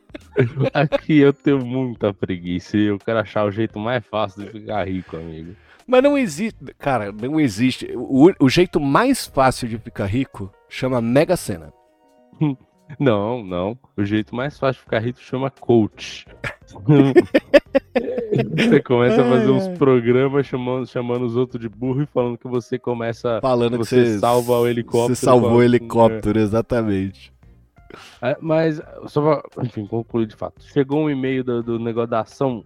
Aqui 0.73 1.19
eu 1.19 1.33
tenho 1.33 1.65
muita 1.65 2.13
preguiça 2.13 2.77
e 2.77 2.85
eu 2.85 2.99
quero 2.99 3.19
achar 3.19 3.45
o 3.45 3.51
jeito 3.51 3.79
mais 3.79 4.05
fácil 4.05 4.43
de 4.43 4.51
ficar 4.51 4.87
rico, 4.87 5.17
amigo. 5.17 5.55
Mas 5.85 6.03
não 6.03 6.17
existe. 6.17 6.57
Cara, 6.77 7.11
não 7.11 7.39
existe. 7.39 7.89
O, 7.95 8.31
o 8.39 8.49
jeito 8.49 8.79
mais 8.79 9.25
fácil 9.25 9.67
de 9.67 9.77
ficar 9.77 10.05
rico 10.05 10.51
chama 10.67 11.01
Mega 11.01 11.37
Sena. 11.37 11.73
Não, 12.97 13.43
não. 13.43 13.77
O 13.97 14.05
jeito 14.05 14.33
mais 14.33 14.57
fácil 14.57 14.79
de 14.79 14.85
ficar 14.85 14.99
rico 14.99 15.19
chama 15.19 15.51
coach. 15.51 16.25
você 18.55 18.81
começa 18.81 19.21
a 19.21 19.25
fazer 19.25 19.49
uns 19.51 19.67
programas 19.77 20.45
chamando, 20.45 20.87
chamando 20.87 21.25
os 21.25 21.35
outros 21.35 21.61
de 21.61 21.67
burro 21.67 22.03
e 22.03 22.05
falando 22.05 22.37
que 22.37 22.47
você 22.47 22.79
começa. 22.79 23.41
Falando 23.41 23.73
que 23.77 23.85
Você 23.85 24.05
você 24.05 24.19
salva 24.19 24.59
o 24.59 24.67
helicóptero. 24.67 25.15
Você 25.15 25.25
salvou 25.25 25.55
o 25.55 25.63
helicóptero, 25.63 26.39
exatamente. 26.39 27.33
É, 28.21 28.37
mas, 28.41 28.81
só 29.07 29.21
pra, 29.21 29.63
enfim, 29.63 29.85
concluir 29.87 30.25
de 30.27 30.35
fato. 30.35 30.55
Chegou 30.73 31.03
um 31.05 31.09
e-mail 31.09 31.43
do, 31.43 31.61
do 31.63 31.79
negócio 31.79 32.09
da 32.09 32.21
ação. 32.21 32.63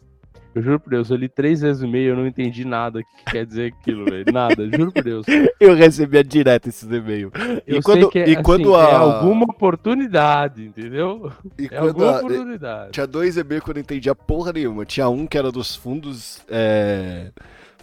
Eu 0.54 0.62
juro 0.62 0.80
por 0.82 0.90
Deus, 0.90 1.10
eu 1.10 1.16
li 1.16 1.30
três 1.30 1.62
vezes 1.62 1.82
o 1.82 1.86
e-mail 1.86 2.10
eu 2.10 2.16
não 2.18 2.28
entendi 2.28 2.66
nada 2.66 3.02
que 3.02 3.32
quer 3.32 3.46
dizer 3.46 3.72
aquilo, 3.74 4.04
velho. 4.04 4.26
Nada, 4.34 4.68
juro 4.70 4.92
por 4.92 5.02
Deus. 5.02 5.26
Eu 5.62 5.74
recebia 5.76 6.22
direto 6.26 6.68
esses 6.68 6.84
e-mails. 6.92 7.32
Eu 7.66 7.78
E 7.78 7.82
quando, 7.82 8.12
é, 8.16 8.30
e 8.32 8.44
quando 8.44 8.76
assim, 8.76 8.86
a. 8.86 8.90
é 8.90 8.96
alguma 8.96 9.46
oportunidade, 9.46 10.66
entendeu? 10.66 11.32
e 11.58 11.66
É 11.66 11.70
quando 11.70 11.88
alguma 11.88 12.12
a- 12.12 12.18
oportunidade. 12.18 12.92
Tinha 12.92 13.08
dois 13.08 13.38
e-mails 13.38 13.64
que 13.64 13.70
eu 13.70 13.74
não 13.76 13.82
entendia 13.82 14.14
porra 14.14 14.52
nenhuma. 14.52 14.86
Tinha 14.86 15.08
um 15.08 15.26
que 15.26 15.38
era 15.38 15.52
dos 15.52 15.74
fundos. 15.76 16.42
é, 16.50 17.32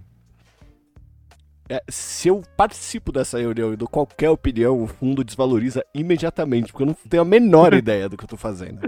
é, 1.69 1.79
se 1.87 2.29
eu 2.29 2.41
participo 2.57 3.11
dessa 3.11 3.37
reunião 3.37 3.71
e 3.71 3.77
dou 3.77 3.87
qualquer 3.87 4.31
opinião, 4.31 4.81
o 4.81 4.87
fundo 4.87 5.23
desvaloriza 5.23 5.85
imediatamente, 5.93 6.71
porque 6.71 6.81
eu 6.81 6.87
não 6.87 6.97
tenho 7.07 7.21
a 7.21 7.25
menor 7.25 7.75
ideia 7.77 8.09
do 8.09 8.17
que 8.17 8.23
eu 8.23 8.29
tô 8.29 8.35
fazendo. 8.35 8.79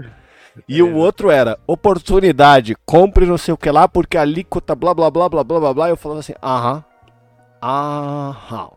E 0.68 0.82
o 0.82 0.94
outro 0.96 1.30
era 1.30 1.58
oportunidade, 1.66 2.74
compre 2.84 3.26
não 3.26 3.38
sei 3.38 3.54
o 3.54 3.56
que 3.56 3.70
lá, 3.70 3.88
porque 3.88 4.16
a 4.16 4.22
alíquota 4.22 4.74
blá 4.74 4.94
blá 4.94 5.10
blá 5.10 5.28
blá 5.28 5.44
blá 5.44 5.60
blá 5.60 5.74
blá. 5.74 5.88
Eu 5.88 5.96
falava 5.96 6.20
assim, 6.20 6.34
aham, 6.42 6.84
aham. 7.62 8.70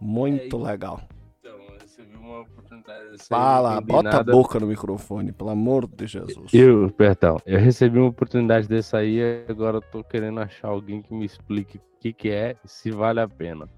Muito 0.00 0.56
legal. 0.56 1.00
Então, 1.40 1.52
eu 1.52 1.78
recebi 1.78 2.16
uma 2.16 2.40
oportunidade 2.40 3.10
dessa 3.10 3.34
aí, 3.34 3.40
não 3.40 3.46
Fala, 3.46 3.80
bota 3.80 4.02
nada. 4.02 4.32
a 4.32 4.34
boca 4.34 4.58
no 4.60 4.66
microfone, 4.66 5.32
pelo 5.32 5.50
amor 5.50 5.86
de 5.86 6.06
Jesus. 6.06 6.52
Eu, 6.54 6.90
perdão, 6.90 7.36
eu 7.44 7.58
recebi 7.58 7.98
uma 7.98 8.08
oportunidade 8.08 8.66
dessa 8.66 8.98
aí 8.98 9.18
e 9.18 9.44
agora 9.48 9.76
eu 9.78 9.82
tô 9.82 10.02
querendo 10.02 10.40
achar 10.40 10.68
alguém 10.68 11.02
que 11.02 11.12
me 11.12 11.24
explique 11.26 11.76
o 11.78 11.80
que 12.00 12.12
que 12.12 12.30
é 12.30 12.56
e 12.64 12.68
se 12.68 12.90
vale 12.90 13.20
a 13.20 13.28
pena. 13.28 13.68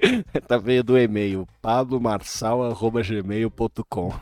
tá 0.48 0.56
veio 0.56 0.82
do 0.82 0.98
e-mail 0.98 1.46
pablomarçal.gmail.com 1.60 4.10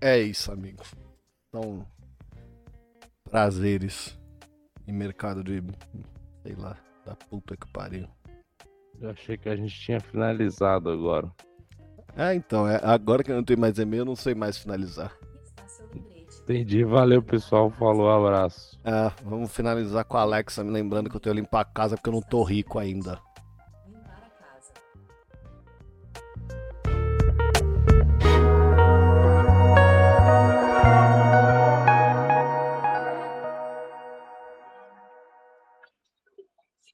É 0.00 0.20
isso, 0.20 0.52
amigo. 0.52 0.84
São 1.50 1.84
prazeres 3.28 4.16
em 4.86 4.92
mercado 4.92 5.42
de, 5.42 5.60
sei 6.44 6.54
lá, 6.54 6.76
da 7.04 7.16
puta 7.16 7.56
que 7.56 7.66
pariu. 7.72 8.06
Eu 9.00 9.10
achei 9.10 9.36
que 9.36 9.48
a 9.48 9.56
gente 9.56 9.74
tinha 9.80 9.98
finalizado 9.98 10.90
agora. 10.90 11.28
É, 12.16 12.32
então, 12.34 12.68
é, 12.68 12.80
agora 12.84 13.24
que 13.24 13.32
eu 13.32 13.36
não 13.36 13.42
tenho 13.42 13.58
mais 13.58 13.78
e-mail, 13.78 14.02
eu 14.02 14.06
não 14.06 14.14
sei 14.14 14.32
mais 14.32 14.56
finalizar. 14.56 15.12
Entendi, 16.48 16.84
valeu 16.84 17.20
pessoal, 17.20 17.68
falou, 17.72 18.08
abraço. 18.08 18.78
Ah, 18.84 19.12
vamos 19.24 19.52
finalizar 19.52 20.04
com 20.04 20.16
a 20.16 20.20
Alexa 20.20 20.62
me 20.62 20.70
lembrando 20.70 21.10
que 21.10 21.16
eu 21.16 21.20
tenho 21.20 21.34
que 21.34 21.40
limpar 21.40 21.62
a 21.62 21.64
casa 21.64 21.96
porque 21.96 22.08
eu 22.08 22.12
não 22.12 22.22
tô 22.22 22.44
rico 22.44 22.78
ainda. 22.78 23.20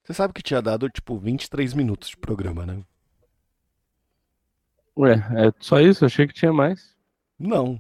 Você 0.03 0.15
sabe 0.15 0.33
que 0.33 0.43
tinha 0.43 0.63
dado, 0.63 0.89
tipo, 0.89 1.19
23 1.19 1.75
minutos 1.75 2.09
de 2.09 2.17
programa, 2.17 2.65
né? 2.65 2.83
Ué, 4.97 5.13
é 5.13 5.53
só 5.61 5.79
isso? 5.79 6.05
Eu 6.05 6.07
achei 6.07 6.27
que 6.27 6.33
tinha 6.33 6.55
mais. 6.55 6.97
Não. 7.39 7.79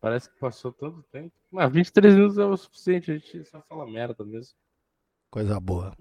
Parece 0.00 0.30
que 0.30 0.38
passou 0.38 0.72
tanto 0.72 1.02
tempo. 1.10 1.34
Mas 1.50 1.72
23 1.72 2.14
minutos 2.14 2.38
é 2.38 2.44
o 2.44 2.56
suficiente, 2.56 3.10
a 3.10 3.14
gente 3.14 3.44
só 3.44 3.60
fala 3.62 3.86
merda 3.86 4.24
mesmo. 4.24 4.54
Coisa 5.30 5.58
boa. 5.58 5.94